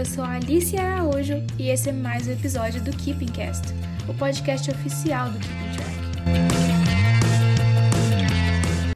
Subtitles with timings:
[0.00, 3.66] eu sou a Alice Araújo e esse é mais um episódio do Keeping Cast,
[4.08, 5.90] o podcast oficial do Keeping Track.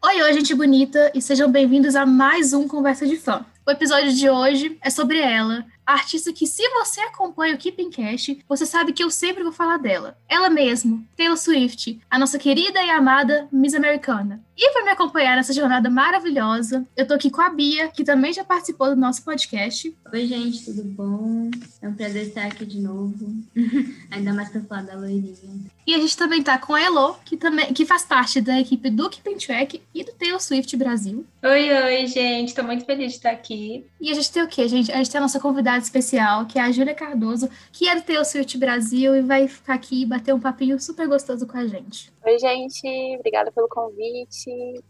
[0.02, 3.44] Oi, oi, gente bonita, e sejam bem-vindos a mais um Conversa de Fã.
[3.66, 8.36] O episódio de hoje é sobre ela, artista que, se você acompanha o Keeping Cash,
[8.48, 10.16] você sabe que eu sempre vou falar dela.
[10.26, 14.42] Ela mesmo, Taylor Swift, a nossa querida e amada Miss Americana.
[14.56, 18.32] E para me acompanhar nessa jornada maravilhosa, eu tô aqui com a Bia, que também
[18.32, 19.92] já participou do nosso podcast.
[20.12, 21.50] Oi, gente, tudo bom?
[21.82, 23.34] É um prazer estar aqui de novo.
[24.12, 25.34] Ainda mais pra falar da loirinha.
[25.84, 28.88] E a gente também tá com a Elo, que também que faz parte da equipe
[28.90, 31.26] do Keeping Track e do Taylor Swift Brasil.
[31.42, 32.54] Oi, oi, gente.
[32.54, 33.84] Tô muito feliz de estar aqui.
[34.00, 34.90] E a gente tem o quê, gente?
[34.92, 38.02] A gente tem a nossa convidada especial, que é a Júlia Cardoso, que é do
[38.02, 41.66] Taylor Swift Brasil e vai ficar aqui e bater um papinho super gostoso com a
[41.66, 42.12] gente.
[42.24, 43.16] Oi, gente.
[43.18, 44.43] Obrigada pelo convite.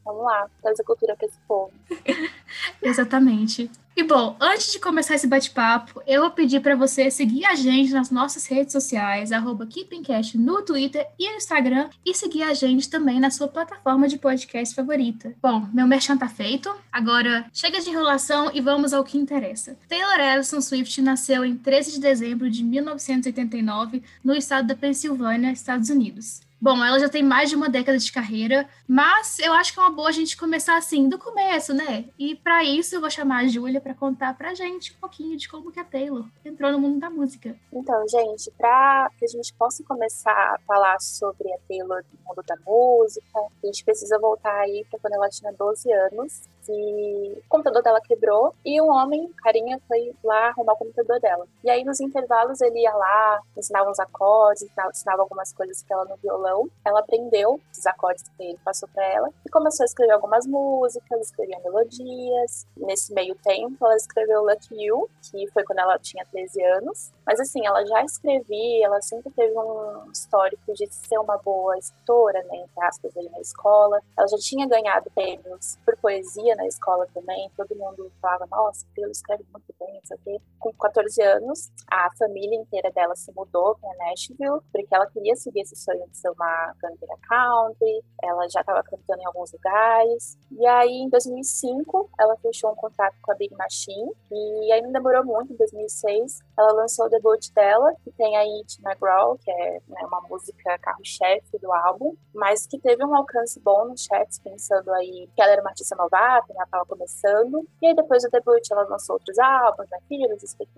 [0.04, 1.72] Vamos lá, trazer cultura para esse povo.
[2.82, 3.70] Exatamente.
[3.96, 7.92] E bom, antes de começar esse bate-papo, eu vou pedir para você seguir a gente
[7.92, 12.90] nas nossas redes sociais, arroba KeepingCast no Twitter e no Instagram, e seguir a gente
[12.90, 15.32] também na sua plataforma de podcast favorita.
[15.40, 19.78] Bom, meu merchan tá feito, agora chega de enrolação e vamos ao que interessa.
[19.88, 25.88] Taylor Allison Swift nasceu em 13 de dezembro de 1989 no estado da Pensilvânia, Estados
[25.88, 26.40] Unidos.
[26.64, 29.82] Bom, ela já tem mais de uma década de carreira, mas eu acho que é
[29.82, 32.06] uma boa a gente começar assim, do começo, né?
[32.18, 35.46] E para isso eu vou chamar a Júlia para contar pra gente um pouquinho de
[35.46, 37.54] como que a Taylor entrou no mundo da música.
[37.70, 42.42] Então, gente, para que a gente possa começar a falar sobre a Taylor no mundo
[42.46, 47.42] da música, a gente precisa voltar aí para quando ela tinha 12 anos e o
[47.46, 51.46] computador dela quebrou e um homem, carinha, foi lá arrumar o computador dela.
[51.62, 56.06] E aí nos intervalos ele ia lá, ensinava uns acordes, ensinava algumas coisas que ela
[56.06, 56.53] no violão
[56.84, 61.20] ela aprendeu os acordes que ele passou para ela e começou a escrever algumas músicas,
[61.20, 62.66] escrevia melodias.
[62.76, 67.12] Nesse meio tempo, ela escreveu Lucky You, que foi quando ela tinha 13 anos.
[67.26, 72.42] Mas assim, ela já escrevia, ela sempre teve um histórico de ser uma boa escritora,
[72.44, 74.00] né, entre aspas, ali na escola.
[74.16, 77.50] Ela já tinha ganhado prêmios por poesia na escola também.
[77.56, 80.40] Todo mundo falava, nossa, ela escreve muito bem, isso aqui.
[80.58, 85.60] Com 14 anos, a família inteira dela se mudou para Nashville, porque ela queria seguir
[85.60, 86.43] esse sonho de ser uma
[86.80, 90.38] cantora country, ela já estava cantando em alguns lugares.
[90.50, 94.92] E aí, em 2005, ela fechou um contrato com a Big Machine, e aí não
[94.92, 99.50] demorou muito, em 2006, ela lançou o debut dela, que tem aí It McGraw, que
[99.50, 104.38] é né, uma música carro-chefe do álbum, mas que teve um alcance bom nos chats,
[104.38, 107.66] pensando aí que ela era uma artista novata, ela estava começando.
[107.82, 110.74] E aí, depois do debut, ela lançou outros álbuns, né, Fearless, Speak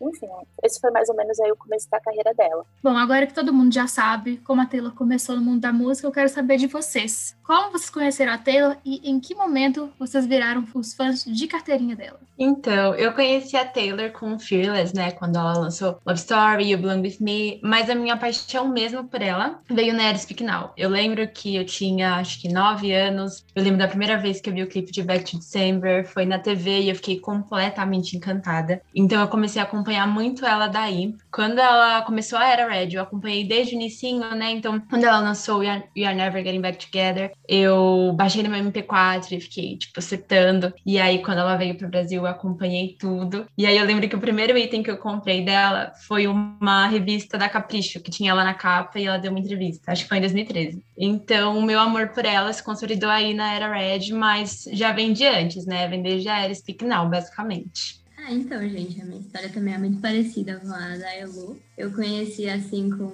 [0.00, 0.28] enfim,
[0.62, 2.64] esse foi mais ou menos aí o começo da carreira dela.
[2.82, 6.08] Bom, agora que todo mundo já sabe como a Taylor começou no mundo da música,
[6.08, 7.36] eu quero saber de vocês.
[7.44, 11.94] Como vocês conheceram a Taylor e em que momento vocês viraram os fãs de carteirinha
[11.94, 12.18] dela?
[12.38, 17.02] Então, eu conheci a Taylor com Fearless, né, quando ela lançou Love Story, You Belong
[17.02, 20.72] With Me, mas a minha paixão mesmo por ela veio na Era Speak Now.
[20.76, 24.48] Eu lembro que eu tinha, acho que nove anos, eu lembro da primeira vez que
[24.48, 28.16] eu vi o clipe de Back to December, foi na TV e eu fiquei completamente
[28.16, 28.82] encantada.
[28.94, 31.14] Então eu comecei a acompanhar muito ela daí.
[31.30, 35.20] Quando ela começou a Era Red, eu acompanhei desde o início, né, então quando ela
[35.20, 39.40] lançou We Are, We Are Never Getting Back Together, eu baixei no meu MP4 e
[39.40, 40.72] fiquei, tipo, setando.
[40.84, 43.46] E aí, quando ela veio pro Brasil, eu acompanhei tudo.
[43.56, 47.36] E aí, eu lembro que o primeiro item que eu comprei dela foi uma revista
[47.36, 49.92] da Capricho, que tinha ela na capa e ela deu uma entrevista.
[49.92, 50.82] Acho que foi em 2013.
[50.96, 55.12] Então, o meu amor por ela se consolidou aí na Era Red, mas já vem
[55.12, 55.88] de antes, né?
[55.88, 58.04] Desde a Era Speak Now, basicamente.
[58.26, 61.60] Ah, então, gente, a minha história também é muito parecida com a da Elu.
[61.76, 63.12] Eu conheci assim com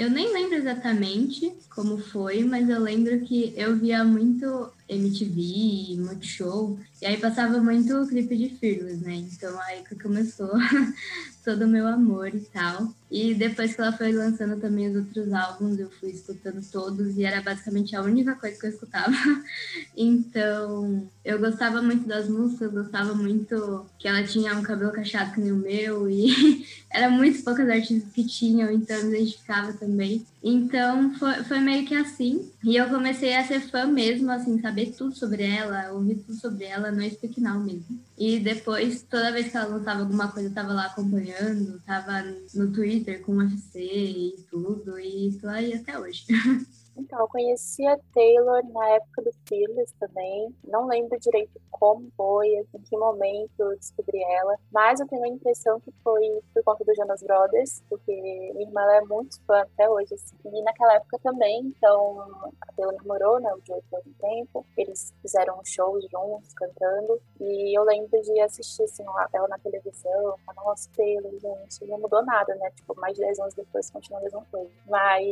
[0.00, 6.78] eu nem lembro exatamente como foi, mas eu lembro que eu via muito MTV, Multishow,
[7.00, 9.14] e aí passava muito o clipe de Fearless, né?
[9.14, 10.50] Então aí que começou
[11.44, 12.94] todo o meu amor e tal.
[13.10, 17.24] E depois que ela foi lançando também os outros álbuns, eu fui escutando todos e
[17.24, 19.12] era basicamente a única coisa que eu escutava.
[19.96, 25.40] então, eu gostava muito das músicas, gostava muito que ela tinha um cabelo cacheado que
[25.40, 30.24] nem o meu e era muito poucas artistas que tinham, então eu me identificava também.
[30.42, 32.48] Então, foi, foi meio que assim.
[32.62, 36.64] E eu comecei a ser fã mesmo, assim, saber tudo sobre ela, ouvir tudo sobre
[36.64, 38.00] ela no Speak mesmo.
[38.18, 42.22] E depois, toda vez que ela lançava alguma coisa, eu tava lá acompanhando, tava
[42.54, 46.24] no Twitter com o UFC e tudo, e isso aí até hoje.
[47.00, 50.54] Então, eu conheci a Taylor na época do Fearless também.
[50.64, 55.28] Não lembro direito como foi, em que momento eu descobri ela, mas eu tenho a
[55.28, 58.12] impressão que foi por conta do Jonas Brothers, porque
[58.54, 60.36] minha irmã é muito fã até hoje, assim.
[60.44, 62.20] E naquela época também, então
[62.60, 64.66] a Taylor namorou, né, o Joey por um tempo.
[64.76, 67.20] Eles fizeram um show juntos, cantando.
[67.40, 72.54] E eu lembro de assistir, assim, ela na televisão, nossa, Taylor, gente, não mudou nada,
[72.56, 72.70] né?
[72.76, 74.70] Tipo, mais de 10 anos depois continua a mesma coisa.
[74.86, 75.26] Mas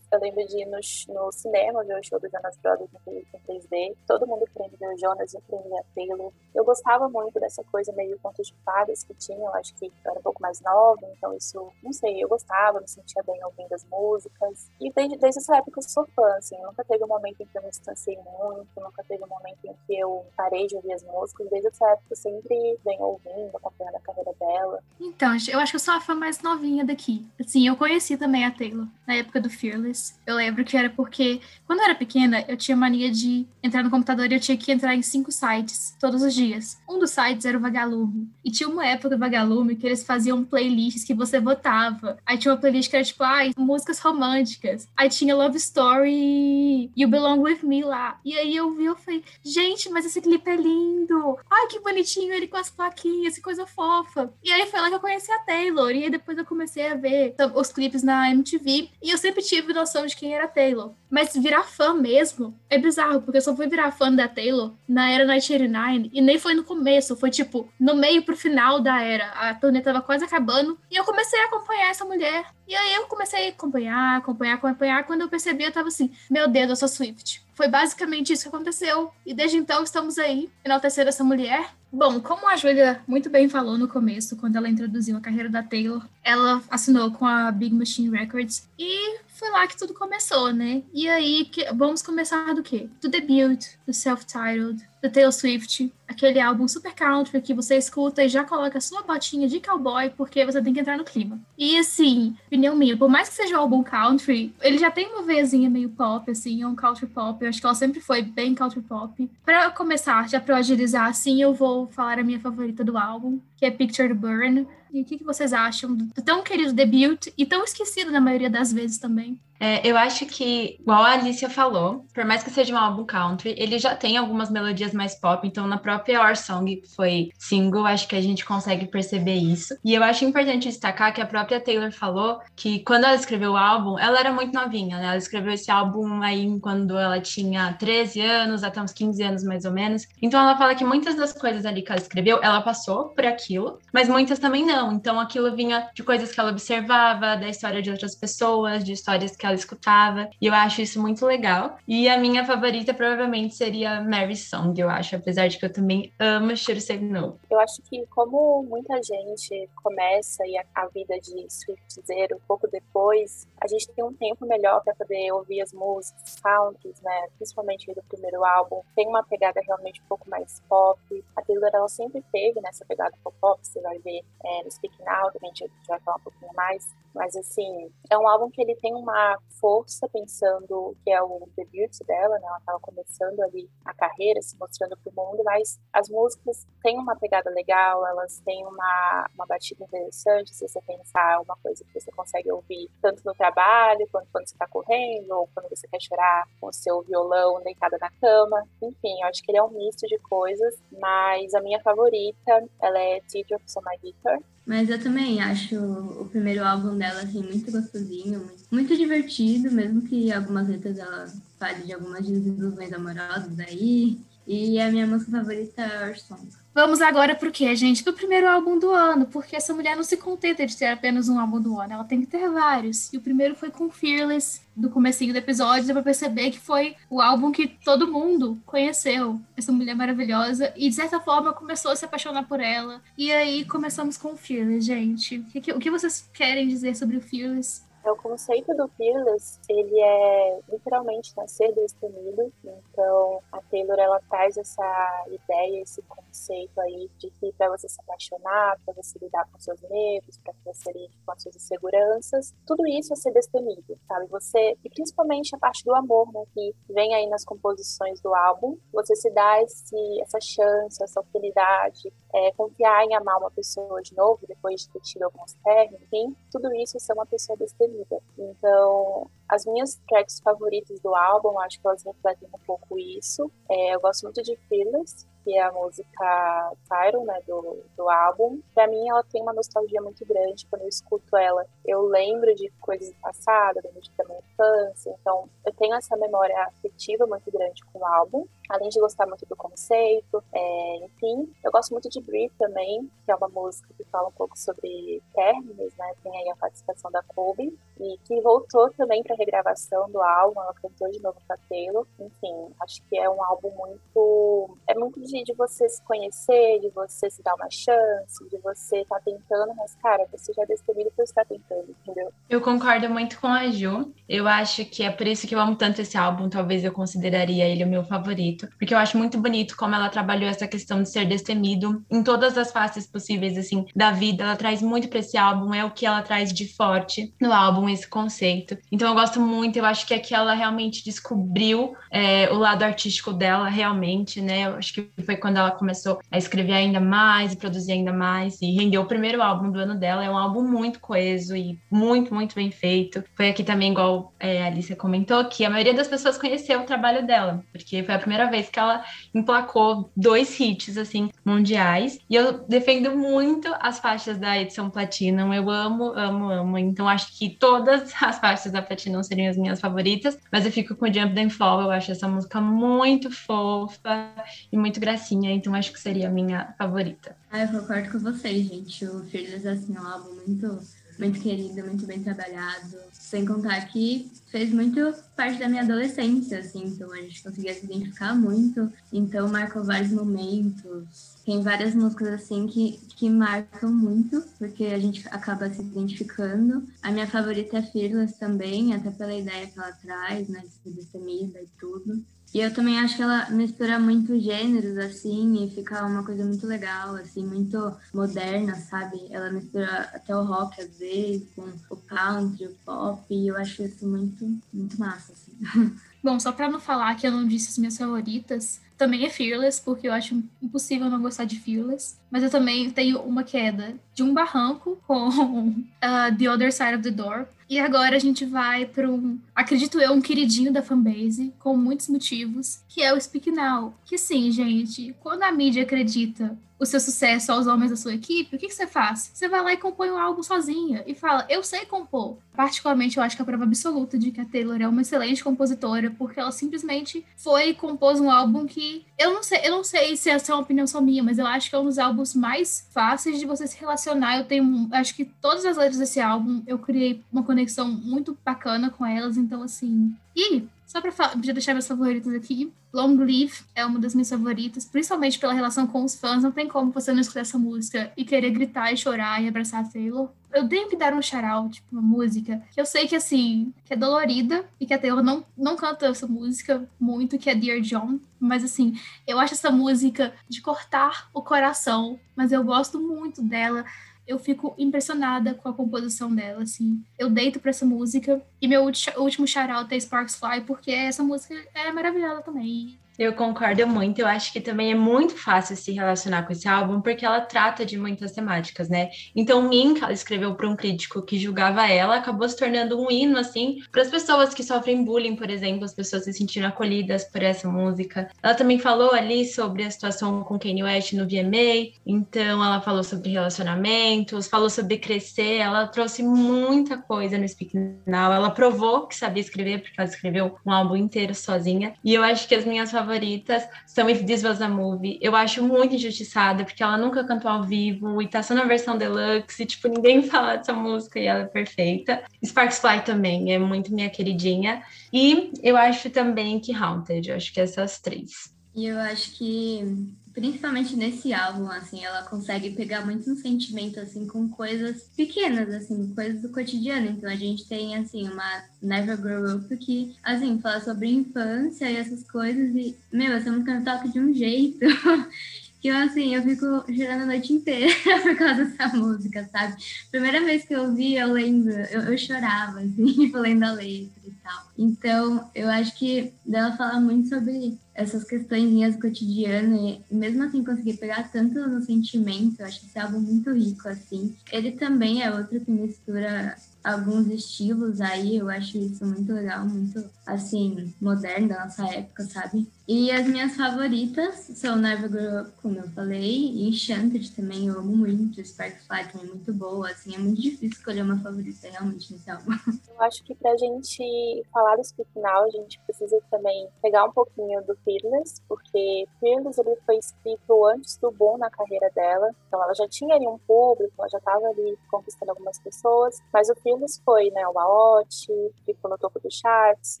[0.12, 0.80] eu lembro de ir no,
[1.12, 3.96] no cinema ver o show do Jonas Brothers em 3D.
[4.06, 6.32] Todo mundo querendo ver o Jonas, eu querendo ver a Taylor.
[6.54, 10.10] Eu gostava muito dessa coisa meio contos de fadas que tinha, eu acho que eu
[10.10, 13.72] era um pouco mais nova, então isso, não sei, eu gostava, me sentia bem ouvindo
[13.72, 14.70] as músicas.
[14.80, 17.58] E desde, desde essa época eu sou fã, assim, nunca teve um momento em que
[17.58, 21.02] eu me distanciei muito, nunca teve um momento em que eu parei de ouvir as
[21.02, 21.48] músicas.
[21.50, 24.78] Desde essa época eu sempre venho ouvindo, acompanhando a carreira dela.
[25.00, 27.26] Então, eu acho que eu sou a fã mais novinha daqui.
[27.40, 30.14] Assim, eu conheci também a Taylor na época do Fearless.
[30.26, 33.90] Eu lembro que era porque, quando eu era pequena, eu tinha mania de entrar no
[33.90, 36.80] computador e eu tinha que entrar em cinco sites todos os dias.
[36.88, 38.30] Um dos sites era o Vagalume.
[38.44, 42.18] E tinha uma época do Vagalume que eles faziam playlists que você votava.
[42.24, 44.86] Aí tinha uma playlist que era tipo, ai, ah, músicas românticas.
[44.96, 48.20] Aí tinha Love Story You Belong With Me lá.
[48.24, 51.36] E aí eu vi, eu falei, gente, mas esse clipe é lindo.
[51.50, 54.32] Ai, que bonitinho ele com as plaquinhas, que coisa fofa.
[54.40, 55.90] E aí foi lá que eu conheci a Taylor.
[55.90, 58.88] E aí depois eu comecei a ver os clipes na MTV.
[59.02, 60.81] E eu sempre tive noção de quem era a Taylor.
[61.10, 65.10] Mas virar fã mesmo é bizarro, porque eu só fui virar fã da Taylor na
[65.10, 69.26] era 1989 e nem foi no começo, foi tipo no meio pro final da era.
[69.32, 72.46] A turnê tava quase acabando e eu comecei a acompanhar essa mulher.
[72.66, 75.04] E aí eu comecei a acompanhar, acompanhar, acompanhar.
[75.04, 77.42] Quando eu percebi, eu tava assim: meu Deus, eu sou Swift.
[77.54, 79.12] Foi basicamente isso que aconteceu.
[79.26, 81.70] E desde então estamos aí, enaltecendo essa mulher.
[81.92, 85.62] Bom, como a Julia muito bem falou no começo, quando ela introduziu a carreira da
[85.62, 90.82] Taylor, ela assinou com a Big Machine Records e foi lá que tudo começou, né?
[90.92, 92.88] E aí, que, vamos começar do quê?
[93.00, 98.28] Do debut, do self-titled, do Taylor Swift, aquele álbum super country que você escuta e
[98.28, 101.40] já coloca a sua botinha de cowboy porque você tem que entrar no clima.
[101.58, 105.22] E assim, opinião minha, por mais que seja um álbum country, ele já tem uma
[105.22, 107.42] veiazinha meio pop, assim, é um country pop.
[107.42, 109.30] Eu acho que ela sempre foi bem country pop.
[109.44, 113.40] Para começar, já pra eu agilizar, assim, eu vou falar a minha favorita do álbum,
[113.62, 114.66] que é Picture Burn.
[114.92, 118.50] E o que, que vocês acham do tão querido debut e tão esquecido na maioria
[118.50, 119.38] das vezes também?
[119.62, 123.54] É, eu acho que, igual a Alicia falou, por mais que seja um álbum country,
[123.56, 127.86] ele já tem algumas melodias mais pop, então na própria Our Song, que foi single,
[127.86, 129.76] acho que a gente consegue perceber isso.
[129.84, 133.56] E eu acho importante destacar que a própria Taylor falou que quando ela escreveu o
[133.56, 135.06] álbum, ela era muito novinha, né?
[135.06, 139.64] Ela escreveu esse álbum aí quando ela tinha 13 anos, até uns 15 anos mais
[139.64, 140.08] ou menos.
[140.20, 143.78] Então ela fala que muitas das coisas ali que ela escreveu, ela passou por aquilo,
[143.92, 144.92] mas muitas também não.
[144.92, 149.36] Então aquilo vinha de coisas que ela observava, da história de outras pessoas, de histórias
[149.36, 151.76] que ela ela escutava, e eu acho isso muito legal.
[151.86, 156.12] E a minha favorita provavelmente seria Mary Song, eu acho, apesar de que eu também
[156.18, 157.38] amo Should Say No.
[157.50, 163.46] Eu acho que como muita gente começa e a vida de Swift Zero pouco depois,
[163.60, 167.28] a gente tem um tempo melhor para poder ouvir as músicas, countries, né?
[167.36, 168.82] Principalmente do primeiro álbum.
[168.94, 171.00] Tem uma pegada realmente um pouco mais pop.
[171.36, 175.30] A Taylor, ela sempre teve nessa pegada pop, você vai ver é, no Speak Now,
[175.32, 176.86] também a gente vai falar um pouquinho mais.
[177.14, 181.92] Mas, assim, é um álbum que ele tem uma força, pensando que é o debut
[182.06, 182.46] dela, né?
[182.46, 186.98] Ela estava começando ali a carreira, se mostrando para o mundo, mas as músicas têm
[186.98, 192.00] uma pegada legal, elas têm uma, uma batida interessante, se você pensar, uma coisa que
[192.00, 196.00] você consegue ouvir tanto no trabalho, quanto quando você está correndo, ou quando você quer
[196.00, 198.64] chorar com o seu violão deitada na cama.
[198.82, 202.98] Enfim, eu acho que ele é um misto de coisas, mas a minha favorita, ela
[202.98, 207.70] é Teacher of My Guitar, mas eu também acho o primeiro álbum dela assim, muito
[207.70, 211.26] gostosinho, muito, divertido, mesmo que algumas letras ela
[211.58, 214.18] fale de algumas desilusões amorosas aí.
[214.46, 216.61] E a minha música favorita é Our Song.
[216.74, 218.02] Vamos agora pro quê, gente?
[218.02, 221.38] Pro primeiro álbum do ano, porque essa mulher não se contenta de ter apenas um
[221.38, 223.12] álbum do ano, ela tem que ter vários.
[223.12, 226.96] E o primeiro foi com Fearless, do comecinho do episódio, dá pra perceber que foi
[227.10, 229.38] o álbum que todo mundo conheceu.
[229.54, 233.02] Essa mulher maravilhosa, e de certa forma começou a se apaixonar por ela.
[233.18, 235.40] E aí começamos com o Fearless, gente.
[235.54, 237.82] O que, o que vocês querem dizer sobre o Fearless?
[238.04, 242.52] É, o conceito do Fearless, ele é literalmente nascer destemido.
[242.64, 248.00] Então, a Taylor, ela traz essa ideia, esse conceito aí de que para você se
[248.00, 252.86] apaixonar, para você lidar com seus medos, para você lidar com as suas inseguranças, tudo
[252.88, 254.26] isso é ser destemido, sabe?
[254.26, 258.76] Você, e principalmente a parte do amor, né, que vem aí nas composições do álbum,
[258.92, 264.14] você se dá esse, essa chance, essa oportunidade é, confiar em amar uma pessoa de
[264.16, 268.20] novo depois de ter tido alguns términos, enfim, tudo isso ser uma pessoa destemida.
[268.38, 273.50] Então, as minhas tracks favoritas do álbum, acho que elas refletem um pouco isso.
[273.68, 278.60] É, eu gosto muito de Fearless, que é a música Tyron, né, do, do álbum.
[278.74, 280.66] Pra mim, ela tem uma nostalgia muito grande.
[280.66, 285.16] Quando eu escuto ela, eu lembro de coisas do passado, lembro de minha infância.
[285.20, 288.46] Então, eu tenho essa memória afetiva muito grande com o álbum.
[288.68, 291.52] Além de gostar muito do conceito, é, enfim.
[291.62, 295.22] Eu gosto muito de Breathe também, que é uma música que fala um pouco sobre
[295.34, 296.12] términos, né?
[296.22, 297.76] Tem aí a participação da Kobe.
[298.02, 300.60] E que voltou também pra regravação do álbum.
[300.60, 302.06] Ela cantou de novo com a Taylor.
[302.18, 304.76] Enfim, acho que é um álbum muito...
[304.88, 309.00] É muito de, de você se conhecer, de você se dar uma chance, de você
[309.00, 312.32] estar tá tentando, mas, cara, você já é destemido por estar tentando, entendeu?
[312.48, 314.12] Eu concordo muito com a Ju.
[314.28, 317.66] Eu acho que é por isso que eu amo tanto esse álbum, talvez eu consideraria
[317.66, 321.08] ele o meu favorito, porque eu acho muito bonito como ela trabalhou essa questão de
[321.08, 324.44] ser destemido em todas as faces possíveis, assim, da vida.
[324.44, 327.88] Ela traz muito para esse álbum, é o que ela traz de forte no álbum,
[327.92, 328.76] esse conceito.
[328.90, 333.32] Então eu gosto muito, eu acho que aqui ela realmente descobriu é, o lado artístico
[333.32, 334.66] dela, realmente, né?
[334.66, 338.60] Eu acho que foi quando ela começou a escrever ainda mais e produzir ainda mais
[338.60, 340.24] e rendeu o primeiro álbum do ano dela.
[340.24, 343.24] É um álbum muito coeso e muito, muito bem feito.
[343.34, 346.84] Foi aqui também, igual é, a Alicia comentou, que a maioria das pessoas conheceu o
[346.84, 352.18] trabalho dela, porque foi a primeira vez que ela emplacou dois hits, assim, mundiais.
[352.28, 355.52] E eu defendo muito as faixas da edição Platinum.
[355.52, 356.78] Eu amo, amo, amo.
[356.78, 357.81] Então acho que todas
[358.20, 361.82] as faixas da Platinum seriam as minhas favoritas, mas eu fico com Jump Then Fall.
[361.82, 364.32] Eu acho essa música muito fofa
[364.70, 367.36] e muito gracinha, então acho que seria a minha favorita.
[367.50, 369.04] Ah, eu concordo com vocês, gente.
[369.04, 370.80] O Fearless, assim, é um álbum muito,
[371.18, 372.98] muito querido, muito bem trabalhado.
[373.12, 377.84] Sem contar que fez muito parte da minha adolescência, assim, então a gente conseguia se
[377.84, 378.92] identificar muito.
[379.12, 381.31] Então marcou vários momentos.
[381.44, 386.86] Tem várias músicas, assim, que, que marcam muito, porque a gente acaba se identificando.
[387.02, 390.90] A minha favorita é Fearless também, até pela ideia que ela traz, né, de ser
[390.90, 392.24] destemida e tudo.
[392.54, 396.66] E eu também acho que ela mistura muito gêneros, assim, e fica uma coisa muito
[396.66, 399.26] legal, assim, muito moderna, sabe?
[399.30, 403.82] Ela mistura até o rock, às vezes, com o country, o pop, e eu acho
[403.82, 405.52] isso muito, muito massa, assim.
[406.22, 409.82] Bom, só para não falar que eu não disse as minhas favoritas, também é Fearless,
[409.84, 412.14] porque eu acho impossível não gostar de Fearless.
[412.30, 417.02] Mas eu também tenho uma queda de um barranco com uh, The Other Side of
[417.02, 417.46] the Door.
[417.68, 422.06] E agora a gente vai para um, acredito eu, um queridinho da fanbase, com muitos
[422.08, 423.92] motivos, que é o Speak Now.
[424.04, 428.56] Que sim, gente, quando a mídia acredita o seu sucesso aos homens da sua equipe,
[428.56, 429.30] o que, que, você faz?
[429.32, 432.38] Você vai lá e compõe um álbum sozinha e fala, eu sei compor.
[432.56, 436.10] Particularmente, eu acho que a prova absoluta de que a Taylor é uma excelente compositora,
[436.10, 440.16] porque ela simplesmente foi e compôs um álbum que eu não sei, eu não sei
[440.16, 442.34] se essa é uma opinião só minha, mas eu acho que é um dos álbuns
[442.34, 444.38] mais fáceis de você se relacionar.
[444.38, 448.90] Eu tenho, acho que todas as letras desse álbum eu criei uma conexão muito bacana
[448.90, 450.12] com elas, então assim.
[450.34, 455.38] E só para deixar meus favoritos aqui, Long Live é uma das minhas favoritas, principalmente
[455.38, 456.42] pela relação com os fãs.
[456.42, 459.82] Não tem como você não escutar essa música e querer gritar e chorar e abraçar
[459.82, 460.28] a Taylor.
[460.52, 463.94] Eu tenho que dar um shout tipo, uma música que eu sei que, assim, que
[463.94, 467.80] é dolorida e que a Taylor não, não canta essa música muito, que é Dear
[467.80, 468.20] John.
[468.38, 473.86] Mas, assim, eu acho essa música de cortar o coração, mas eu gosto muito dela
[474.26, 477.02] eu fico impressionada com a composição dela, assim.
[477.18, 478.40] Eu deito para essa música.
[478.60, 482.98] E meu último shout-out é Sparks Fly, porque essa música é maravilhosa também.
[483.18, 484.20] Eu concordo muito.
[484.20, 487.84] Eu acho que também é muito fácil se relacionar com esse álbum, porque ela trata
[487.84, 489.10] de muitas temáticas, né?
[489.34, 493.10] Então, Min, que ela escreveu para um crítico que julgava ela, acabou se tornando um
[493.10, 497.24] hino, assim, para as pessoas que sofrem bullying, por exemplo, as pessoas se sentindo acolhidas
[497.24, 498.30] por essa música.
[498.42, 503.04] Ela também falou ali sobre a situação com Kanye West no VMA, então ela falou
[503.04, 507.76] sobre relacionamentos, falou sobre crescer, ela trouxe muita coisa no Speak
[508.06, 508.32] Now.
[508.32, 511.94] Ela provou que sabia escrever, porque ela escreveu um álbum inteiro sozinha.
[512.04, 515.18] E eu acho que as minhas favoritas são If This Was a Movie.
[515.20, 518.96] Eu acho muito injustiçada, porque ela nunca cantou ao vivo e tá só na versão
[518.96, 522.22] deluxe, e, tipo, ninguém fala dessa música e ela é perfeita.
[522.44, 524.82] Sparks Fly também é muito minha queridinha.
[525.12, 528.52] E eu acho também que Haunted, eu acho que essas três.
[528.74, 529.84] E eu acho que
[530.32, 536.14] principalmente nesse álbum, assim, ela consegue pegar muito um sentimento, assim, com coisas pequenas, assim,
[536.14, 537.06] coisas do cotidiano.
[537.06, 541.96] Então, a gente tem, assim, uma Never Grow Up que, assim, fala sobre infância e
[541.96, 544.86] essas coisas e, meu, essa música me toca de um jeito
[545.82, 549.82] que eu, assim, eu fico girando a noite inteira por causa dessa música, sabe?
[550.12, 554.72] Primeira vez que eu ouvi, eu lembro, eu, eu chorava, assim, lendo a letra tal.
[554.76, 560.94] Então, eu acho que dela fala muito sobre essas questões cotidianas e mesmo assim conseguir
[560.94, 564.34] pegar tanto no sentimento, eu acho esse álbum muito rico, assim.
[564.50, 570.02] Ele também é outro que mistura alguns estilos aí, eu acho isso muito legal, muito,
[570.26, 572.66] assim, moderno da nossa época, sabe?
[572.86, 577.78] E as minhas favoritas são Never Grow Up, como eu falei, e Enchanted também, eu
[577.78, 582.12] amo muito, Sparkfly também é muito boa, assim, é muito difícil escolher uma favorita realmente
[582.12, 582.50] nesse álbum.
[582.88, 587.62] Eu acho que pra gente falar desse final, a gente precisa também pegar um pouquinho
[587.62, 592.74] do Fearless, porque Fearless ele foi escrito antes do boom na carreira dela, então ela
[592.74, 597.00] já tinha ali um público, ela já estava ali conquistando algumas pessoas, mas o Fearless
[597.04, 598.32] foi, né, o Aote,
[598.66, 600.00] ficou no topo dos charts,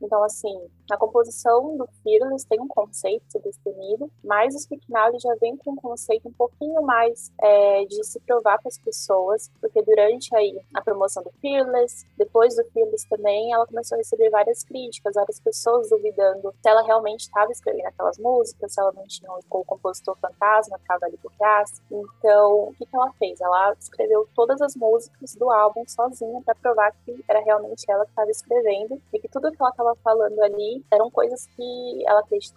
[0.00, 0.56] então assim,
[0.88, 5.72] na composição do Fearless tem um conceito definido, mas o Speak Now já vem com
[5.72, 10.60] um conceito um pouquinho mais é, de se provar para as pessoas, porque durante aí
[10.74, 15.40] a promoção do Fearless, depois do Fearless também, ela começou a receber várias críticas, várias
[15.40, 20.16] pessoas duvidando se ela realmente estava escrevendo aquelas músicas, se ela não tinha o compositor
[20.18, 21.82] fantasma que estava ali por trás.
[21.90, 23.40] Então, o que, que ela fez?
[23.40, 28.10] Ela escreveu todas as músicas do álbum sozinha para provar que era realmente ela que
[28.10, 32.49] estava escrevendo e que tudo que ela estava falando ali eram coisas que ela acreditava,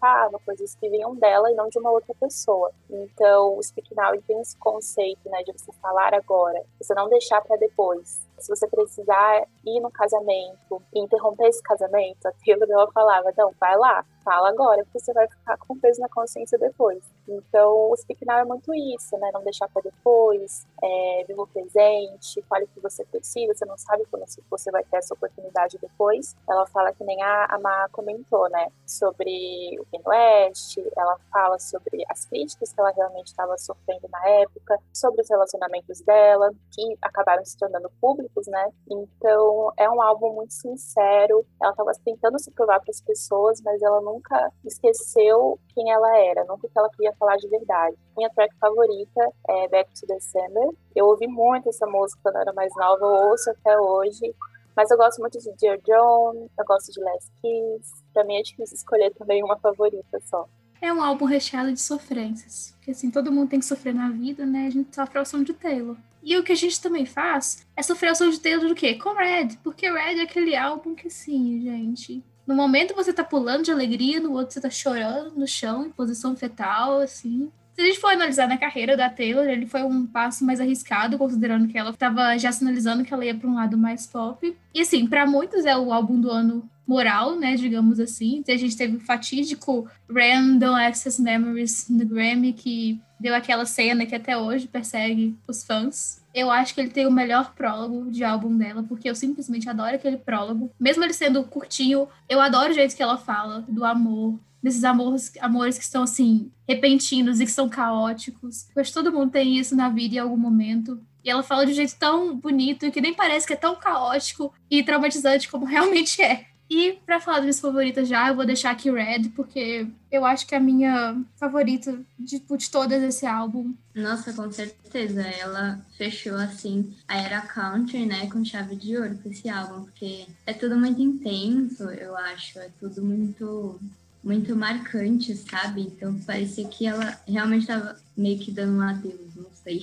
[0.45, 2.71] coisas que vinham dela e não de uma outra pessoa.
[2.89, 7.41] Então, o Speak Now tem esse conceito, né, de você falar agora, você não deixar
[7.41, 12.91] para depois se você precisar ir no casamento e interromper esse casamento, a Taylor ela
[12.91, 17.03] falava, não, vai lá, fala agora, porque você vai ficar com peso na consciência depois.
[17.27, 19.29] Então, o Speak Now é muito isso, né?
[19.33, 23.77] Não deixar para depois, é, viva o presente, fale o que você precisa, você não
[23.77, 26.35] sabe quando você vai ter essa oportunidade depois.
[26.50, 28.67] Ela fala que nem a, a Ma comentou, né?
[28.85, 34.27] Sobre o Kanye West, ela fala sobre as críticas que ela realmente estava sofrendo na
[34.27, 38.70] época, sobre os relacionamentos dela, que acabaram se tornando públicos, né?
[38.90, 43.82] Então, é um álbum muito sincero, ela estava tentando se provar para as pessoas, mas
[43.82, 47.98] ela nunca esqueceu quem ela era, nunca que ela queria falar de verdade.
[48.18, 50.70] Minha track favorita é Back to December.
[50.96, 54.34] Eu ouvi muito essa música quando eu era mais nova, eu ouço até hoje.
[54.75, 57.92] Mas eu gosto muito de Dear John, eu gosto de Last Kiss.
[58.12, 60.48] Pra mim é difícil escolher também uma favorita só.
[60.82, 62.74] É um álbum recheado de sofrências.
[62.75, 64.68] Porque assim, todo mundo tem que sofrer na vida, né?
[64.68, 65.96] A gente sofre ao som de Taylor.
[66.24, 68.96] E o que a gente também faz é sofrer de Taylor do quê?
[68.96, 69.58] Com Red.
[69.62, 74.22] Porque Red é aquele álbum que, sim, gente, no momento você tá pulando de alegria,
[74.22, 77.51] no outro você tá chorando no chão, em posição fetal, assim.
[77.74, 81.17] Se a gente for analisar na carreira da Taylor, ele foi um passo mais arriscado,
[81.17, 84.56] considerando que ela estava já sinalizando que ela ia para um lado mais pop.
[84.74, 88.43] E assim, para muitos é o álbum do ano moral, né, digamos assim.
[88.47, 94.15] A gente teve o fatídico Random Access Memories no Grammy, que deu aquela cena que
[94.15, 96.21] até hoje persegue os fãs.
[96.34, 99.95] Eu acho que ele tem o melhor prólogo de álbum dela, porque eu simplesmente adoro
[99.95, 100.71] aquele prólogo.
[100.80, 105.32] Mesmo ele sendo curtinho, eu adoro o jeito que ela fala do amor, desses amores,
[105.41, 108.67] amores que estão assim, repentinos e que são caóticos.
[108.73, 110.99] Que todo mundo tem isso na vida em algum momento.
[111.21, 113.76] E ela fala de um jeito tão bonito e que nem parece que é tão
[113.76, 116.47] caótico e traumatizante como realmente é.
[116.69, 120.47] E para falar das minhas favoritas já, eu vou deixar aqui Red, porque eu acho
[120.47, 123.76] que é a minha favorita de, de todas esse álbum.
[123.93, 125.21] Nossa, com certeza.
[125.21, 130.26] Ela fechou, assim, a era country, né, com chave de ouro com esse álbum, porque
[130.47, 132.58] é tudo muito intenso, eu acho.
[132.58, 133.80] É tudo muito,
[134.23, 135.81] muito marcante, sabe?
[135.81, 139.81] Então parecia que ela realmente estava meio que dando um adeus, não sei.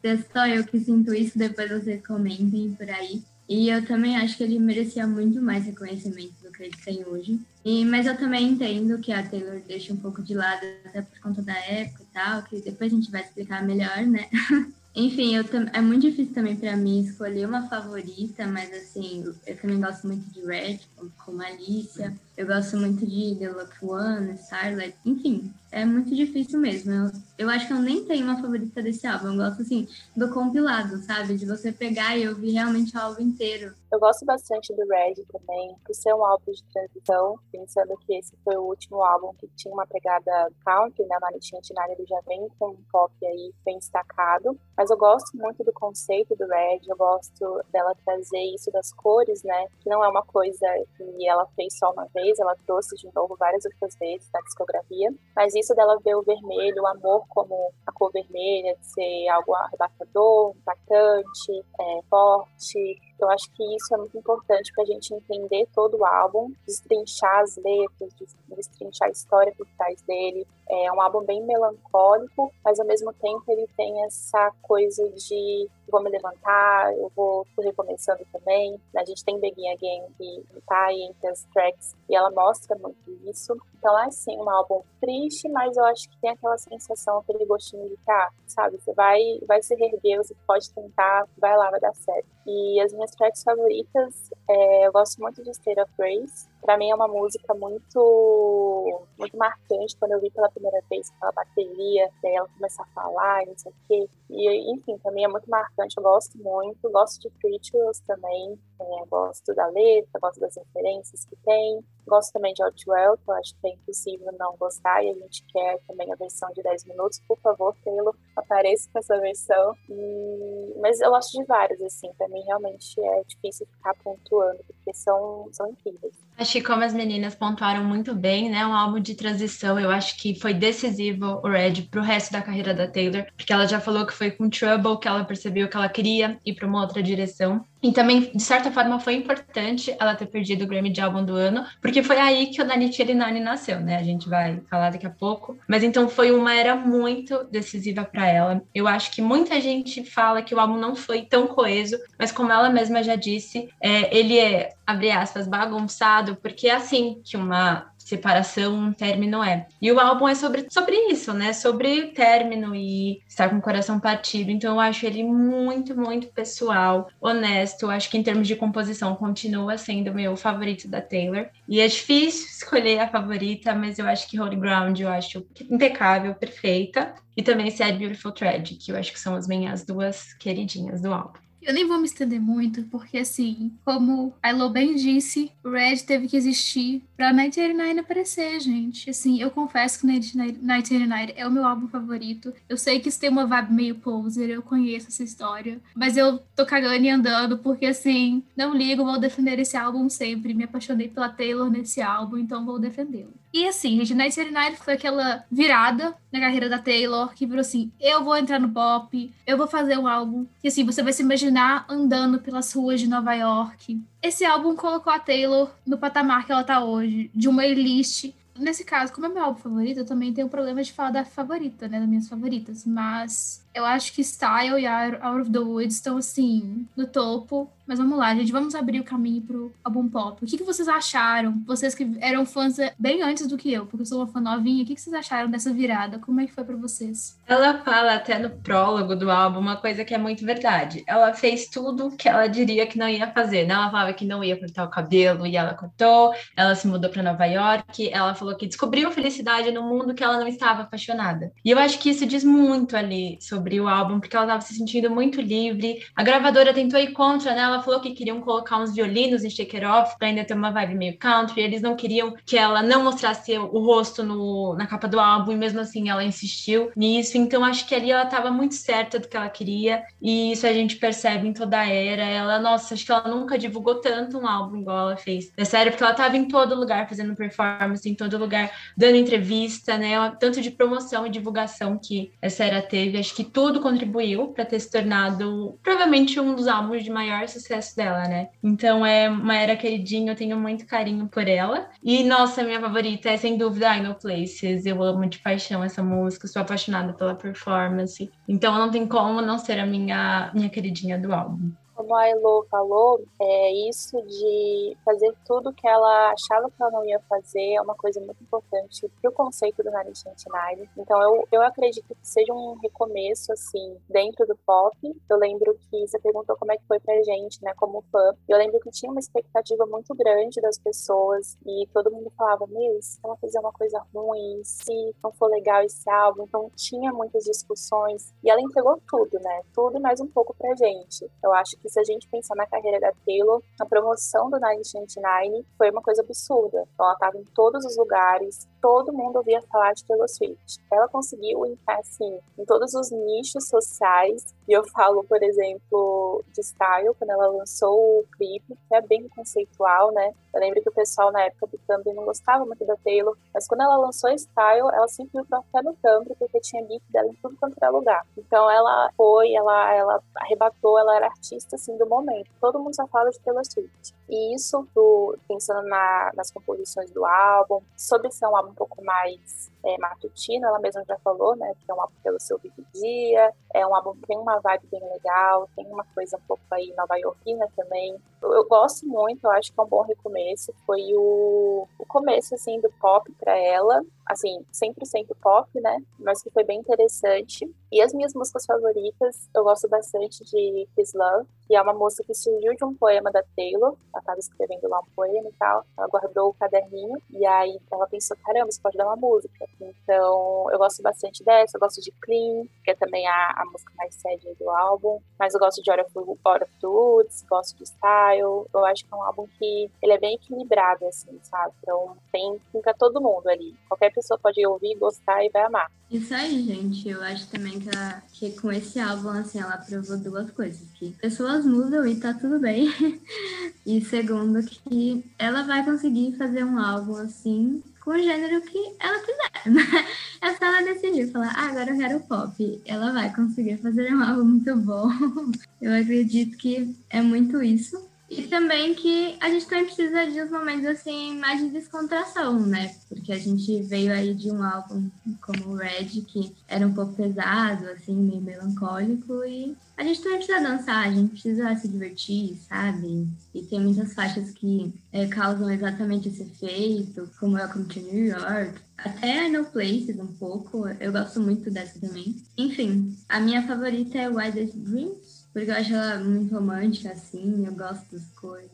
[0.00, 3.22] Se é só eu que sinto isso, depois vocês comentem por aí.
[3.48, 7.40] E eu também acho que ele merecia muito mais reconhecimento do que ele tem hoje.
[7.64, 11.18] E, mas eu também entendo que a Taylor deixa um pouco de lado, até por
[11.20, 14.28] conta da época e tal, que depois a gente vai explicar melhor, né?
[14.94, 19.80] Enfim, eu é muito difícil também para mim escolher uma favorita, mas assim, eu também
[19.80, 22.14] gosto muito de Red, como, como Alicia.
[22.38, 26.92] Eu gosto muito de The Lucky One, Starlight, enfim, é muito difícil mesmo.
[26.92, 29.32] Eu, eu acho que eu nem tenho uma favorita desse álbum.
[29.32, 31.36] Eu gosto, assim, do compilado, sabe?
[31.36, 33.74] De você pegar e ouvir realmente o álbum inteiro.
[33.90, 38.36] Eu gosto bastante do Red também, por ser um álbum de transição, pensando que esse
[38.44, 41.16] foi o último álbum que tinha uma pegada country, né?
[41.20, 44.58] Na Nitinha Tinari ele já vem com um pop aí bem destacado.
[44.76, 49.42] Mas eu gosto muito do conceito do Red, eu gosto dela trazer isso das cores,
[49.42, 49.66] né?
[49.80, 53.36] Que não é uma coisa que ela fez só uma vez, ela trouxe de novo
[53.38, 55.10] várias outras vezes na discografia.
[55.36, 59.54] Mas isso dela ver o vermelho, o amor como a cor vermelha, de ser algo
[59.54, 65.68] arrebatador, impactante, é, forte, eu acho que isso é muito importante para a gente entender
[65.74, 68.14] todo o álbum, destrinchar as letras,
[68.48, 70.46] destrinchar a história por trás dele.
[70.68, 76.02] É um álbum bem melancólico, mas ao mesmo tempo ele tem essa coisa de vou
[76.02, 78.78] me levantar, eu vou recomeçando também.
[78.96, 83.10] A gente tem Begin Again que tá aí entre as tracks e ela mostra muito
[83.28, 83.56] isso.
[83.78, 87.88] Então é sim um álbum triste, mas eu acho que tem aquela sensação, aquele gostinho
[87.88, 88.78] de cá, sabe?
[88.78, 92.28] Você vai, vai se reerguer, você pode tentar, vai lá, vai dar certo.
[92.50, 96.48] E as minhas tracks favoritas, é, eu gosto muito de State of Grace.
[96.60, 101.32] Pra mim é uma música muito, muito marcante quando eu vi pela primeira vez aquela
[101.32, 104.08] bateria, ela começa a falar não sei o quê.
[104.30, 106.90] E, enfim, pra mim é muito marcante, eu gosto muito.
[106.90, 111.80] Gosto de Rituals também, é, gosto da letra, gosto das referências que tem.
[112.06, 115.44] Gosto também de Outwell, que eu acho que é impossível não gostar, e a gente
[115.52, 117.20] quer também a versão de 10 minutos.
[117.26, 119.74] Por favor, Taylor, apareça com essa versão.
[119.88, 120.74] E...
[120.80, 125.48] Mas eu gosto de vários, assim, pra mim realmente é difícil ficar pontuando, porque são,
[125.52, 126.14] são incríveis.
[126.48, 130.16] Acho que como as meninas pontuaram muito bem, né, um álbum de transição, eu acho
[130.16, 134.06] que foi decisivo o Red pro resto da carreira da Taylor, porque ela já falou
[134.06, 137.67] que foi com Trouble que ela percebeu que ela queria ir para uma outra direção.
[137.82, 141.34] E também, de certa forma, foi importante ela ter perdido o Grammy de álbum do
[141.34, 143.96] ano, porque foi aí que o Danite Elinani nasceu, né?
[143.96, 145.56] A gente vai falar daqui a pouco.
[145.68, 148.62] Mas então foi uma era muito decisiva para ela.
[148.74, 152.52] Eu acho que muita gente fala que o álbum não foi tão coeso, mas como
[152.52, 157.86] ela mesma já disse, é, ele é, abre aspas, bagunçado, porque é assim que uma
[158.08, 159.66] separação, um término é.
[159.80, 161.52] E o álbum é sobre, sobre isso, né?
[161.52, 164.50] Sobre término e estar com o coração partido.
[164.50, 167.84] Então eu acho ele muito, muito pessoal, honesto.
[167.84, 171.48] Eu acho que em termos de composição continua sendo meu favorito da Taylor.
[171.68, 176.34] E é difícil escolher a favorita, mas eu acho que Holy Ground eu acho impecável,
[176.34, 177.14] perfeita.
[177.36, 181.12] E também Sad Beautiful Thread, que eu acho que são as minhas duas queridinhas do
[181.12, 181.47] álbum.
[181.60, 185.98] Eu nem vou me estender muito, porque assim, como a Elo bem disse, o Red
[185.98, 189.10] teve que existir pra 1989 aparecer, gente.
[189.10, 192.52] Assim, eu confesso que 1989 é o meu álbum favorito.
[192.68, 195.80] Eu sei que isso tem uma vibe meio poser, eu conheço essa história.
[195.94, 200.54] Mas eu tô cagando e andando, porque assim, não ligo, vou defender esse álbum sempre.
[200.54, 203.34] Me apaixonei pela Taylor nesse álbum, então vou defendê-lo.
[203.52, 208.22] E assim, gente, 1989 foi aquela virada na carreira da Taylor, que virou assim, eu
[208.22, 210.46] vou entrar no pop, eu vou fazer um álbum.
[210.62, 214.00] E assim, você vai se imaginar andando pelas ruas de Nova York.
[214.22, 218.84] Esse álbum colocou a Taylor no patamar que ela tá hoje, de uma elite nesse
[218.84, 222.00] caso, como é meu álbum favorito, eu também tenho problema de falar da favorita, né?
[222.00, 222.84] Das minhas favoritas.
[222.84, 227.70] Mas eu acho que Style e Out of the Woods estão, assim, no topo.
[227.88, 230.44] Mas vamos lá, gente, vamos abrir o caminho pro álbum pop.
[230.44, 231.62] O que, que vocês acharam?
[231.66, 234.82] Vocês que eram fãs bem antes do que eu, porque eu sou uma fã novinha,
[234.82, 236.18] o que, que vocês acharam dessa virada?
[236.18, 237.40] Como é que foi para vocês?
[237.46, 241.02] Ela fala até no prólogo do álbum uma coisa que é muito verdade.
[241.06, 243.72] Ela fez tudo que ela diria que não ia fazer, né?
[243.72, 247.22] Ela falava que não ia cortar o cabelo e ela cortou, ela se mudou para
[247.22, 251.50] Nova York, ela falou que descobriu felicidade no mundo que ela não estava apaixonada.
[251.64, 254.74] E eu acho que isso diz muito ali sobre o álbum, porque ela estava se
[254.74, 256.02] sentindo muito livre.
[256.14, 257.62] A gravadora tentou ir contra, né?
[257.62, 260.70] Ela falou que queriam colocar uns violinos em Shake It Off pra ainda ter uma
[260.70, 261.60] vibe meio country.
[261.60, 265.56] Eles não queriam que ela não mostrasse o rosto no, na capa do álbum, e
[265.56, 267.36] mesmo assim ela insistiu nisso.
[267.36, 270.72] Então acho que ali ela estava muito certa do que ela queria, e isso a
[270.72, 272.24] gente percebe em toda a era.
[272.24, 275.52] Ela, nossa, acho que ela nunca divulgou tanto um álbum igual ela fez.
[275.56, 279.96] É sério, porque ela estava em todo lugar fazendo performance, em todo lugar dando entrevista,
[279.96, 280.14] né?
[280.38, 283.18] Tanto de promoção e divulgação que essa era teve.
[283.18, 287.96] Acho que tudo contribuiu para ter se tornado provavelmente um dos álbuns de maior sucesso
[287.96, 288.50] dela, né?
[288.62, 291.90] Então é uma era queridinha, eu tenho muito carinho por ela.
[292.00, 294.86] E nossa, minha favorita é sem dúvida I Know Places.
[294.86, 298.30] Eu amo de paixão essa música, sou apaixonada pela performance.
[298.46, 302.64] Então não tem como não ser a minha, minha queridinha do álbum como a Elo
[302.70, 307.82] falou, é isso de fazer tudo que ela achava que ela não ia fazer é
[307.82, 310.88] uma coisa muito importante para o conceito do Nine Nine.
[310.96, 314.96] Então eu, eu acredito que seja um recomeço assim dentro do pop.
[315.28, 318.32] Eu lembro que você perguntou como é que foi pra gente, né, como fã.
[318.48, 323.02] Eu lembro que tinha uma expectativa muito grande das pessoas e todo mundo falava, meu,
[323.02, 327.42] se ela fizer uma coisa ruim, se não for legal esse álbum, então tinha muitas
[327.42, 329.62] discussões e ela entregou tudo, né?
[329.74, 331.28] Tudo mais um pouco pra gente.
[331.42, 335.66] Eu acho que se a gente pensar na carreira da Taylor, a promoção do 1999
[335.76, 336.86] foi uma coisa absurda.
[336.98, 340.78] Ela estava em todos os lugares, todo mundo ouvia falar de Taylor Swift.
[340.92, 344.54] Ela conseguiu entrar, assim, em todos os nichos sociais.
[344.66, 349.28] E eu falo, por exemplo, de Style, quando ela lançou o clipe, que é bem
[349.28, 350.32] conceitual, né?
[350.54, 353.66] Eu lembro que o pessoal na época do Tumblr não gostava muito da Taylor, mas
[353.66, 357.34] quando ela lançou Style, ela sempre viu até no Tumblr, porque tinha beat dela em
[357.34, 358.26] tudo quanto era lugar.
[358.36, 362.50] Então ela foi, ela, ela arrebatou, ela era artista, assim, do momento.
[362.60, 364.14] Todo mundo só fala de Taylor Swift.
[364.28, 369.02] E isso, do, pensando na, nas composições do álbum, sobre ser um álbum um pouco
[369.02, 371.72] mais é, matutino, ela mesma já falou, né?
[371.80, 374.86] Que é um álbum pelo seu vivo dia, é um álbum que tem uma vibe
[374.90, 378.16] bem legal, tem uma coisa um pouco aí nova iorquina também.
[378.42, 380.72] Eu, eu, gosto muito, eu acho que é um bom recomeço.
[380.86, 385.98] Foi o, o começo, assim, do pop para ela, assim, 100% pop, né?
[386.18, 387.70] Mas que foi bem interessante.
[387.90, 392.24] E as minhas músicas favoritas, eu gosto bastante de Kiss Love, que é uma música
[392.24, 393.96] que surgiu de um poema da Taylor.
[394.12, 395.84] Ela estava escrevendo lá um poema e tal.
[395.96, 399.67] Ela guardou o caderninho e aí ela pensou: caramba, isso pode dar uma música.
[399.80, 401.76] Então eu gosto bastante dessa.
[401.76, 405.20] Eu gosto de Clean, que é também a, a música mais séria do álbum.
[405.38, 408.66] Mas eu gosto de Hora of, Hora of Woods, gosto de Style.
[408.72, 411.72] Eu acho que é um álbum que ele é bem equilibrado, assim, sabe?
[411.80, 413.74] Então tem pra todo mundo ali.
[413.88, 415.90] Qualquer pessoa pode ouvir, gostar e vai amar.
[416.10, 417.06] Isso aí, gente.
[417.06, 420.88] Eu acho também que, ela, que com esse álbum, assim, ela provou duas coisas.
[420.92, 422.88] Que pessoas mudam e tá tudo bem.
[423.84, 429.18] e segundo, que ela vai conseguir fazer um álbum, assim, com o gênero que ela
[429.20, 430.08] quiser.
[430.40, 432.80] É só ela decidir, falar, ah, agora eu quero pop.
[432.86, 435.10] Ela vai conseguir fazer um álbum muito bom.
[435.82, 438.08] Eu acredito que é muito isso.
[438.30, 442.94] E também que a gente também precisa de uns momentos assim mais de descontração, né?
[443.08, 445.08] Porque a gente veio aí de um álbum
[445.40, 450.38] como o Red, que era um pouco pesado, assim, meio melancólico, e a gente também
[450.38, 453.26] precisa dançar, a gente precisa se divertir, sabe?
[453.54, 458.78] E tem muitas faixas que é, causam exatamente esse efeito, como Welcome to New York,
[458.98, 462.36] até Know Places um pouco, eu gosto muito dessa também.
[462.56, 465.27] Enfim, a minha favorita é Wildest Dreams,
[465.58, 468.70] porque eu acho ela muito romântica, assim, eu gosto das coisas.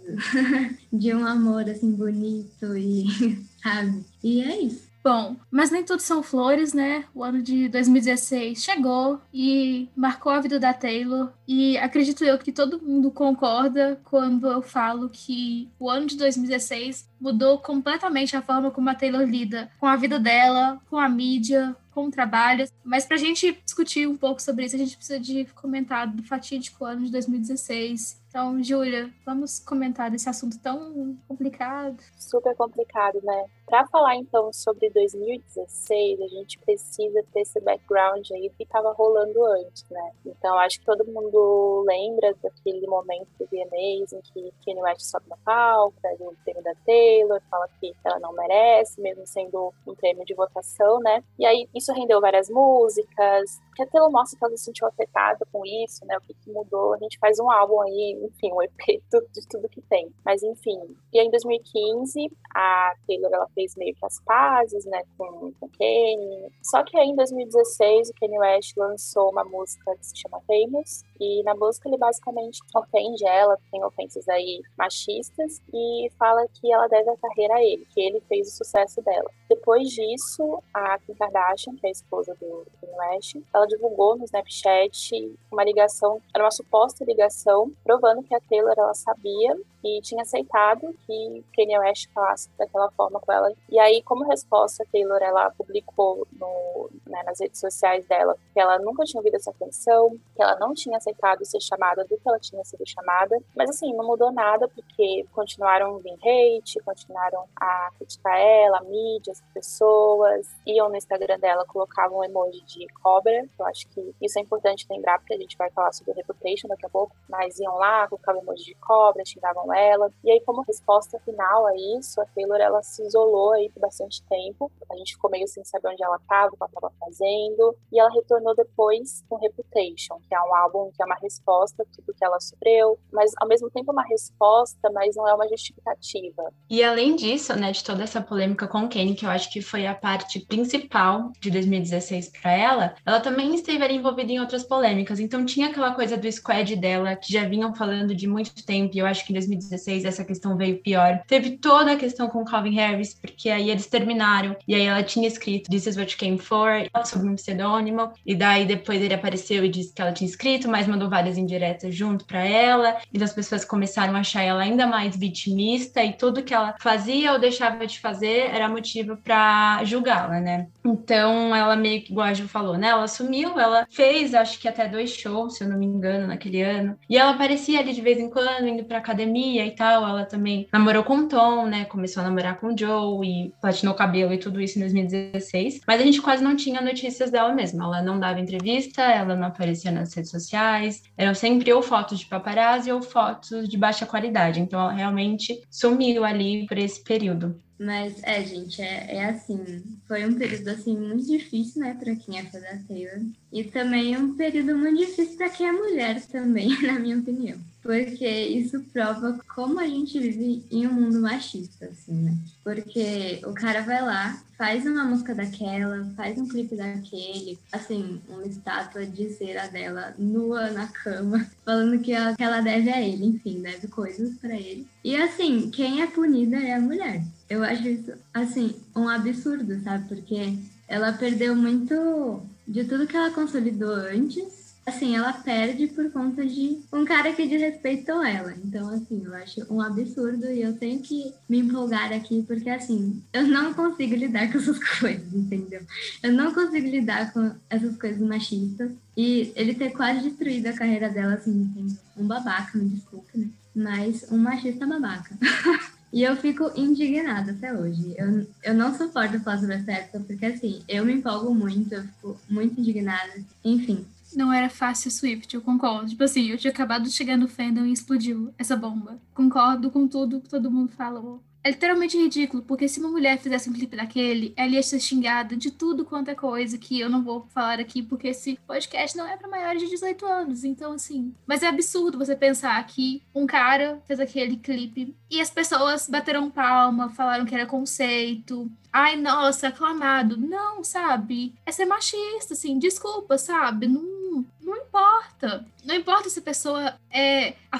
[0.92, 3.06] de um amor, assim, bonito e,
[3.62, 4.04] sabe?
[4.22, 4.94] E é isso.
[5.02, 7.04] Bom, mas nem tudo são flores, né?
[7.14, 11.30] O ano de 2016 chegou e marcou a vida da Taylor.
[11.46, 17.06] E acredito eu que todo mundo concorda quando eu falo que o ano de 2016
[17.20, 21.76] mudou completamente a forma como a Taylor lida com a vida dela, com a mídia,
[21.94, 22.66] com o trabalho.
[22.82, 26.22] Mas para a gente discutir um pouco sobre isso, a gente precisa de comentar do
[26.24, 32.02] fatídico ano de 2016 então, Júlia, vamos comentar desse assunto tão complicado.
[32.18, 33.46] Super complicado, né?
[33.64, 39.40] Para falar então sobre 2016, a gente precisa ter esse background aí que estava rolando
[39.44, 40.10] antes, né?
[40.26, 45.28] Então, acho que todo mundo lembra daquele momento do VMAs em que Kanye West sobe
[45.28, 49.94] na palco, pega o prêmio da Taylor, fala que ela não merece, mesmo sendo um
[49.94, 51.22] prêmio de votação, né?
[51.38, 55.46] E aí isso rendeu várias músicas, que a Taylor mostra que ela se sentiu afetada
[55.52, 56.16] com isso, né?
[56.16, 56.94] O que, que mudou?
[56.94, 60.12] A gente faz um álbum aí, enfim, um EP de tudo que tem.
[60.24, 60.78] Mas enfim.
[61.12, 65.68] E aí, em 2015, a Taylor ela fez meio que as pazes, né, com, com
[65.68, 66.52] Kanye.
[66.62, 71.02] Só que aí em 2016, o Kanye West lançou uma música que se chama Famous.
[71.20, 76.88] E na música ele basicamente ofende ela, tem ofensas aí machistas e fala que ela
[76.88, 79.30] deve a carreira a ele, que ele fez o sucesso dela.
[79.48, 84.24] Depois disso, a Kim Kardashian, que é a esposa do Kanye West, ela divulgou no
[84.24, 90.22] Snapchat uma ligação, era uma suposta ligação, provando que a Taylor ela sabia e tinha
[90.22, 93.52] aceitado que Kanye West falasse daquela forma com ela.
[93.68, 98.78] E aí, como resposta, Taylor ela publicou no, né, nas redes sociais dela que ela
[98.78, 102.38] nunca tinha ouvido essa canção, que ela não tinha aceitado ser chamada do que ela
[102.38, 103.36] tinha sido chamada.
[103.54, 109.32] Mas assim, não mudou nada porque continuaram vindo hate, continuaram a criticar ela, a mídia,
[109.32, 113.44] as pessoas, iam no Instagram dela, colocavam um emoji de cobra.
[113.58, 116.86] Eu acho que isso é importante lembrar porque a gente vai falar sobre reputation daqui
[116.86, 120.10] a pouco, mas iam lá, colocavam emoji de cobra, xingavam ela.
[120.22, 124.22] E aí, como resposta final a isso, a Taylor ela se isolou aí por bastante
[124.24, 124.70] tempo.
[124.90, 127.76] A gente ficou meio sem saber onde ela estava, o que ela estava fazendo.
[127.92, 131.86] E ela retornou depois com Reputation, que é um álbum que é uma resposta a
[131.86, 136.52] tudo que ela sofreu, mas ao mesmo tempo uma resposta, mas não é uma justificativa.
[136.70, 139.86] E além disso, né, de toda essa polêmica com Kanye, que eu acho que foi
[139.86, 145.20] a parte principal de 2016 para ela, ela também esteve envolvida em outras polêmicas.
[145.20, 148.98] Então tinha aquela coisa do squad dela que já vinham falando de muito tempo, e
[148.98, 151.22] eu acho que em 2016 2016 essa questão veio pior.
[151.26, 155.26] Teve toda a questão com Calvin Harris, porque aí eles terminaram, e aí ela tinha
[155.26, 156.70] escrito This is what you came for,
[157.04, 160.86] sob um pseudônimo, e daí depois ele apareceu e disse que ela tinha escrito, mas
[160.86, 165.16] mandou várias indiretas junto para ela, e as pessoas começaram a achar ela ainda mais
[165.16, 170.66] vitimista, e tudo que ela fazia ou deixava de fazer era motivo para julgá-la, né?
[170.84, 172.88] Então ela meio que, igual a Ju falou, né?
[172.88, 176.62] Ela assumiu, ela fez, acho que até dois shows, se eu não me engano, naquele
[176.62, 180.06] ano, e ela aparecia ali de vez em quando, indo pra academia, e tal.
[180.06, 181.84] Ela também namorou com o Tom, né?
[181.84, 185.82] Começou a namorar com o Joe e platinou o cabelo e tudo isso em 2016.
[185.86, 187.82] Mas a gente quase não tinha notícias dela mesmo.
[187.82, 191.02] Ela não dava entrevista, ela não aparecia nas redes sociais.
[191.16, 194.60] Eram sempre ou fotos de paparazzi ou fotos de baixa qualidade.
[194.60, 197.60] Então ela realmente sumiu ali por esse período.
[197.78, 199.82] Mas é, gente, é, é assim.
[200.06, 203.20] Foi um período assim muito difícil, né, para quem é fã da Taylor.
[203.52, 207.58] E também um período muito difícil para quem é mulher também, na minha opinião.
[207.84, 212.34] Porque isso prova como a gente vive em um mundo machista, assim, né?
[212.64, 218.46] Porque o cara vai lá, faz uma música daquela, faz um clipe daquele, assim, uma
[218.46, 223.26] estátua de cera dela nua na cama, falando que ela, que ela deve a ele,
[223.26, 224.86] enfim, deve coisas para ele.
[225.04, 227.22] E assim, quem é punida é a mulher.
[227.50, 230.08] Eu acho isso, assim, um absurdo, sabe?
[230.08, 230.56] Porque
[230.88, 236.78] ela perdeu muito de tudo que ela consolidou antes assim, ela perde por conta de
[236.92, 238.54] um cara que desrespeitou ela.
[238.64, 243.22] Então, assim, eu acho um absurdo e eu tenho que me empolgar aqui, porque, assim,
[243.32, 245.82] eu não consigo lidar com essas coisas, entendeu?
[246.22, 248.92] Eu não consigo lidar com essas coisas machistas.
[249.16, 253.48] E ele ter quase destruído a carreira dela, assim, um babaca, me desculpe, né?
[253.74, 255.36] Mas um machista babaca.
[256.14, 258.14] E eu fico indignada até hoje.
[258.16, 262.04] Eu, eu não suporto falar sobre essa época, porque assim, eu me empolgo muito, eu
[262.04, 263.32] fico muito indignada.
[263.64, 266.08] Enfim, não era fácil Swift, eu concordo.
[266.08, 269.20] Tipo assim, eu tinha acabado de chegar no fandom e explodiu essa bomba.
[269.32, 271.42] Concordo com tudo que todo mundo falou.
[271.66, 275.56] É literalmente ridículo, porque se uma mulher fizesse um clipe daquele, ela ia ser xingada
[275.56, 279.26] de tudo quanto é coisa que eu não vou falar aqui, porque esse podcast não
[279.26, 280.62] é para maiores de 18 anos.
[280.62, 281.34] Então, assim.
[281.46, 286.50] Mas é absurdo você pensar que um cara fez aquele clipe e as pessoas bateram
[286.50, 288.70] palma, falaram que era conceito.
[288.92, 290.36] Ai, nossa, aclamado.
[290.36, 291.54] Não, sabe?
[291.64, 292.78] É ser machista, assim.
[292.78, 293.88] Desculpa, sabe?
[293.88, 295.66] Não nenhum não importa.
[295.84, 297.78] Não importa se a pessoa é a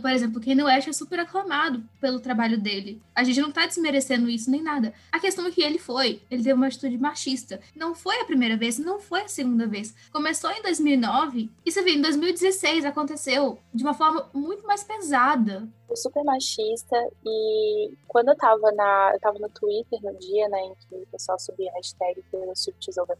[0.00, 3.00] por exemplo, Kanye West é super aclamado pelo trabalho dele.
[3.14, 4.92] A gente não tá desmerecendo isso nem nada.
[5.12, 7.60] A questão é que ele foi, ele teve uma atitude machista.
[7.74, 9.94] Não foi a primeira vez, não foi a segunda vez.
[10.10, 15.68] Começou em 2009 e você vê, em 2016 aconteceu de uma forma muito mais pesada
[15.96, 20.74] super machista e quando eu tava na eu tava no Twitter no dia, né, em
[20.74, 22.52] que o pessoal subia a hashtag pelo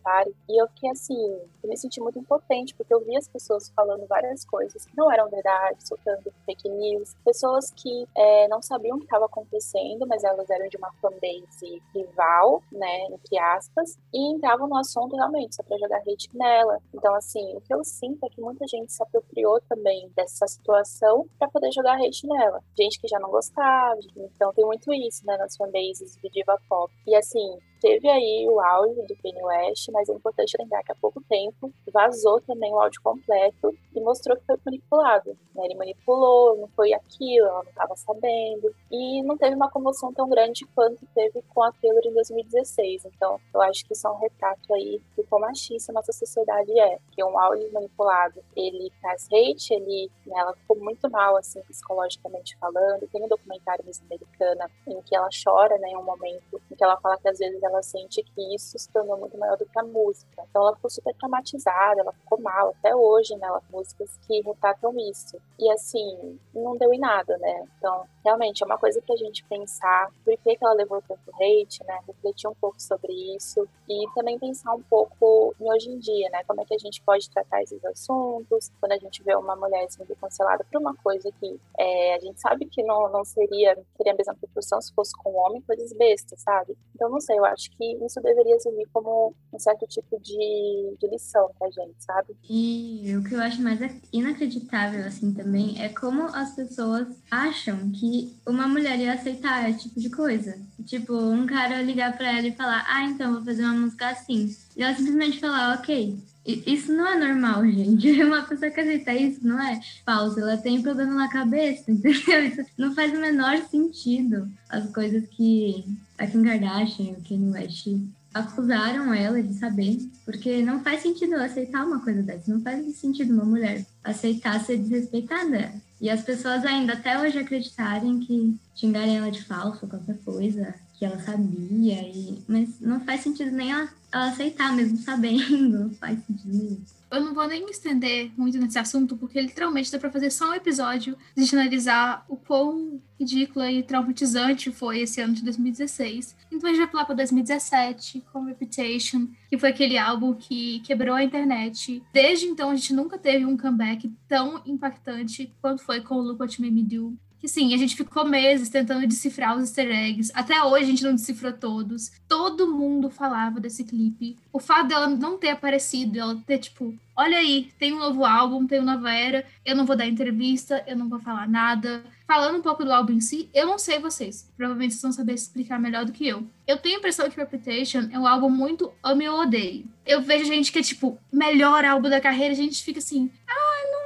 [0.03, 3.71] Party, e eu fiquei assim, eu me senti muito impotente porque eu vi as pessoas
[3.71, 8.97] falando várias coisas que não eram verdade, soltando fake news, pessoas que é, não sabiam
[8.97, 14.33] o que estava acontecendo, mas elas eram de uma fanbase rival, né, entre aspas, e
[14.33, 16.79] entravam no assunto realmente só para jogar hate nela.
[16.95, 21.27] Então assim, o que eu sinto é que muita gente se apropriou também dessa situação
[21.39, 23.99] para poder jogar hate nela gente que já não gostava.
[24.17, 26.93] Então tem muito isso, né, nas fanbases de diva pop.
[27.07, 30.97] E assim, teve aí o áudio do Kanye West, mas é importante lembrar que há
[30.97, 35.37] pouco tempo vazou também o áudio completo e mostrou que foi manipulado.
[35.55, 35.65] Né?
[35.65, 38.75] Ele manipulou, não foi aquilo, ela não estava sabendo.
[38.91, 43.07] E não teve uma comoção tão grande quanto teve com a Taylor em 2016.
[43.07, 46.99] Então, eu acho que isso é um retrato aí do quão machista nossa sociedade é.
[47.13, 52.57] Que um áudio manipulado, ele traz hate, ele, né, ela ficou muito mal, assim, psicologicamente
[52.59, 53.09] falando.
[53.09, 56.85] Tem um documentário Miss Americana em que ela chora, né, em um momento em que
[56.85, 59.79] ela fala que às vezes ela sente que isso se tornou muito maior do que
[59.79, 60.45] a música.
[60.49, 63.49] Então ela ficou super traumatizada, ela ficou mal, até hoje, né?
[63.71, 65.37] Músicas que retratam isso.
[65.59, 67.65] E assim, não deu em nada, né?
[67.79, 71.85] Então, realmente, é uma coisa pra gente pensar por que, que ela levou tanto hate,
[71.87, 72.01] né?
[72.09, 76.43] Refletir um pouco sobre isso e também pensar um pouco em hoje em dia, né?
[76.45, 79.87] Como é que a gente pode tratar esses assuntos quando a gente vê uma mulher
[79.89, 84.13] sendo cancelada por uma coisa que é, a gente sabe que não, não seria, teria
[84.13, 86.77] a mesma proporção se fosse com um homem, coisas bestas, sabe?
[86.95, 91.07] Então, não sei, eu acho que isso deveria servir como um certo tipo de, de
[91.09, 92.37] lição pra gente, sabe?
[92.51, 93.79] E o que eu acho mais
[94.13, 98.16] inacreditável, assim, também, é como as pessoas acham que
[98.47, 100.59] uma mulher ia aceitar esse tipo de coisa.
[100.85, 104.55] Tipo, um cara ligar pra ela e falar, ah, então, vou fazer uma música assim.
[104.77, 106.19] E ela simplesmente falar, ok.
[106.47, 108.23] Isso não é normal, gente.
[108.23, 110.39] Uma pessoa que aceita isso não é falso.
[110.39, 112.47] Ela tem problema na cabeça, entendeu?
[112.47, 114.49] Isso não faz o menor sentido.
[114.69, 115.85] As coisas que
[116.19, 117.89] a Kim Kardashian o Kanye West
[118.33, 123.33] acusaram ela de saber, porque não faz sentido aceitar uma coisa dessa, não faz sentido
[123.33, 125.73] uma mulher aceitar ser desrespeitada.
[126.01, 131.05] E as pessoas ainda até hoje acreditarem que xingarem ela de falso, qualquer coisa, que
[131.05, 132.43] ela sabia, e...
[132.47, 136.81] mas não faz sentido nem ela, ela aceitar, mesmo sabendo, não faz sentido nenhum.
[137.11, 140.51] Eu não vou nem me estender muito nesse assunto, porque literalmente dá pra fazer só
[140.51, 146.37] um episódio de analisar o quão ridícula e traumatizante foi esse ano de 2016.
[146.51, 151.15] Então a gente vai pular pra 2017, com Reputation, que foi aquele álbum que quebrou
[151.15, 152.03] a internet.
[152.13, 156.41] Desde então a gente nunca teve um comeback tão impactante quanto foi com o Look
[156.41, 160.33] What You Made Me Do, Sim, a gente ficou meses tentando decifrar os easter eggs.
[160.35, 162.11] Até hoje a gente não decifrou todos.
[162.29, 164.37] Todo mundo falava desse clipe.
[164.53, 168.67] O fato dela não ter aparecido, ela ter, tipo, olha aí, tem um novo álbum,
[168.67, 172.05] tem uma nova era, eu não vou dar entrevista, eu não vou falar nada.
[172.27, 174.51] Falando um pouco do álbum em si, eu não sei vocês.
[174.57, 176.47] Provavelmente vocês vão saber explicar melhor do que eu.
[176.67, 179.87] Eu tenho a impressão que Reputation é um álbum muito ame ou odeio.
[180.05, 183.83] Eu vejo gente que é, tipo, melhor álbum da carreira, a gente fica assim, ah,
[183.93, 184.06] não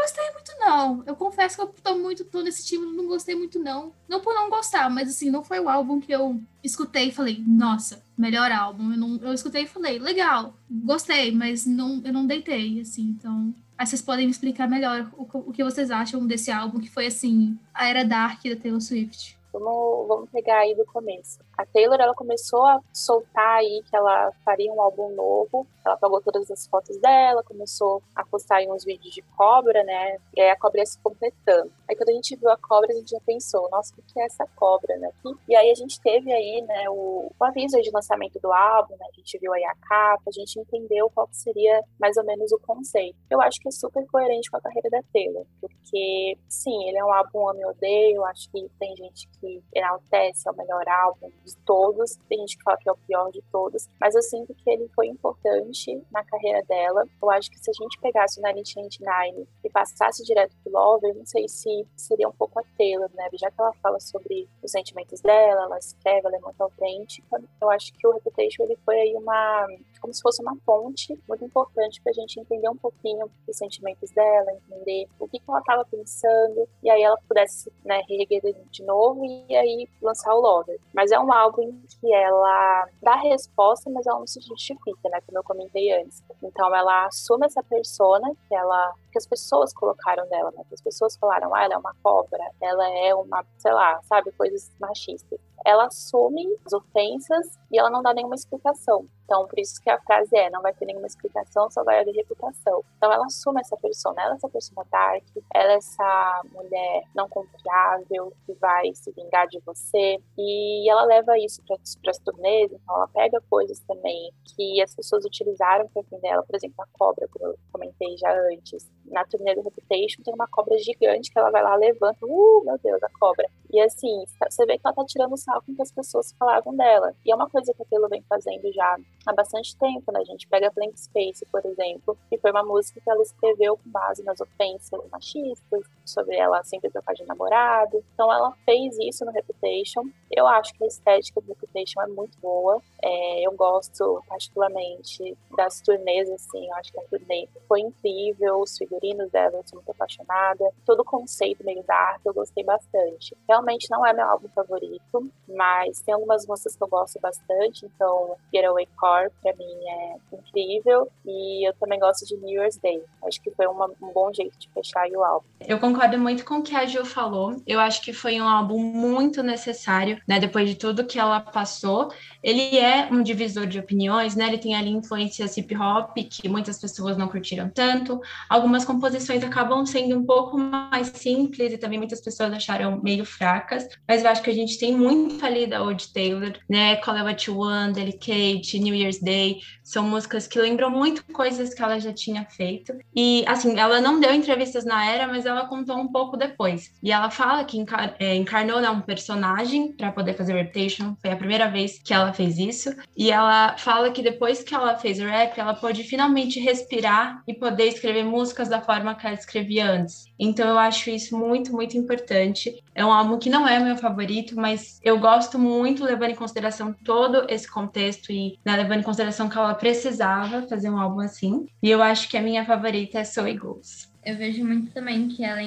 [0.00, 1.02] gostei muito não.
[1.06, 3.92] Eu confesso que eu tô muito, tô nesse time, não gostei muito não.
[4.08, 7.42] Não por não gostar, mas assim, não foi o álbum que eu escutei e falei,
[7.46, 8.92] nossa, melhor álbum.
[8.92, 13.54] Eu, não, eu escutei e falei, legal, gostei, mas não, eu não deitei, assim, então.
[13.76, 17.06] Aí vocês podem me explicar melhor o, o que vocês acham desse álbum, que foi,
[17.06, 19.38] assim, a era dark da Taylor Swift.
[19.52, 21.38] Vamos, vamos pegar aí do começo.
[21.60, 25.66] A Taylor, ela começou a soltar aí que ela faria um álbum novo.
[25.84, 30.16] Ela pagou todas as fotos dela, começou a postar aí uns vídeos de cobra, né?
[30.34, 31.70] E aí a cobra ia se completando.
[31.86, 34.24] Aí quando a gente viu a cobra, a gente já pensou, nossa, o que é
[34.24, 35.10] essa cobra, né?
[35.46, 39.04] E aí a gente teve aí, né, o, o aviso de lançamento do álbum, né?
[39.10, 42.58] A gente viu aí a capa, a gente entendeu qual seria mais ou menos o
[42.58, 43.18] conceito.
[43.28, 47.04] Eu acho que é super coerente com a carreira da Taylor, porque, sim, ele é
[47.04, 51.30] um álbum ame odeio, eu acho que tem gente que enaltece, é o melhor álbum
[51.50, 54.54] de todos, tem gente que fala que é o pior de todos, mas eu sinto
[54.54, 57.04] que ele foi importante na carreira dela.
[57.22, 61.14] Eu acho que se a gente pegasse o 1989 e passasse direto pro Love, eu
[61.14, 63.28] não sei se seria um pouco a Taylor, né?
[63.34, 67.42] Já que ela fala sobre os sentimentos dela, ela escreve, ela é muito autêntica.
[67.60, 69.66] Eu acho que o Reputation ele foi aí uma
[70.00, 74.10] como se fosse uma ponte muito importante para a gente entender um pouquinho os sentimentos
[74.10, 78.40] dela, entender o que, que ela estava pensando, e aí ela pudesse né, reerguer
[78.70, 80.80] de novo e aí lançar o Lover.
[80.94, 85.20] Mas é um álbum que ela dá resposta, mas ela não se justifica, né?
[85.26, 86.22] Como eu comentei antes.
[86.42, 90.62] Então ela assume essa persona que ela que as pessoas colocaram dela, né?
[90.68, 94.30] Que as pessoas falaram, ah, ela é uma cobra, ela é uma, sei lá, sabe,
[94.32, 99.06] coisas machistas ela assume as ofensas e ela não dá nenhuma explicação.
[99.30, 102.12] Então, por isso que a frase é: não vai ter nenhuma explicação, só vai haver
[102.12, 102.84] reputação.
[102.96, 105.22] Então, ela assume essa persona, ela é essa persona dark,
[105.54, 110.18] ela é essa mulher não confiável que vai se vingar de você.
[110.36, 115.24] E ela leva isso para as turnês, então ela pega coisas também que as pessoas
[115.24, 118.90] utilizaram para fim dela, por exemplo, a cobra, como eu comentei já antes.
[119.06, 122.78] Na turnê do Reputation tem uma cobra gigante que ela vai lá, levanta, uh, meu
[122.78, 123.48] Deus, a cobra.
[123.72, 127.12] E assim, você vê que ela tá tirando sarro com que as pessoas falavam dela.
[127.26, 128.96] E é uma coisa que a Taylor vem fazendo já
[129.26, 130.20] há bastante tempo, né?
[130.20, 133.90] A gente pega Blank Space, por exemplo, que foi uma música que ela escreveu com
[133.90, 138.02] base nas ofensas machistas, sobre ela sempre trocar de namorado.
[138.14, 140.02] Então ela fez isso no Reputation.
[140.30, 142.80] Eu acho que a estética do Reputation é muito boa.
[143.02, 148.76] É, eu gosto particularmente das turnês, assim, eu acho que a turnê foi incrível, os
[148.76, 150.70] figurinos dela, eu sou muito apaixonada.
[150.84, 153.36] Todo o conceito meio dark, eu gostei bastante.
[153.48, 158.36] Realmente não é meu álbum favorito, mas tem algumas músicas que eu gosto bastante, então
[158.54, 163.02] Getaway Car pra mim é incrível e eu também gosto de New Year's Day.
[163.26, 165.46] Acho que foi uma, um bom jeito de fechar o álbum.
[165.66, 167.56] Eu concordo muito com o que a Gil falou.
[167.66, 170.38] Eu acho que foi um álbum muito necessário, né?
[170.38, 172.12] Depois de tudo que ela passou.
[172.42, 174.46] Ele é um divisor de opiniões, né?
[174.46, 178.20] Ele tem ali influências hip hop que muitas pessoas não curtiram tanto.
[178.48, 183.88] Algumas composições acabam sendo um pouco mais simples e também muitas pessoas acharam meio fracas,
[184.06, 186.96] mas eu acho que a gente tem muito ali da Old Taylor, né?
[186.96, 191.74] Call It What You Want, Delicate, New Year's Day, são músicas que lembram muito coisas
[191.74, 192.92] que ela já tinha feito.
[193.14, 196.92] E, assim, ela não deu entrevistas na era, mas ela contou um pouco depois.
[197.02, 201.30] E ela fala que encar é, encarnou né, um personagem para poder fazer Reputation, foi
[201.30, 202.94] a primeira vez que ela fez isso.
[203.16, 207.88] E ela fala que depois que ela fez rap, ela pôde finalmente respirar e poder
[207.88, 210.24] escrever músicas da forma que ela escrevia antes.
[210.38, 212.80] Então eu acho isso muito, muito importante.
[212.94, 216.92] É um álbum que não é meu favorito, mas eu gosto muito, levando em consideração
[217.04, 221.66] todo esse contexto e né, levando em consideração que ela precisava fazer um álbum assim.
[221.82, 224.10] E eu acho que a minha favorita é So It Goes.
[224.24, 225.60] Eu vejo muito também que ela,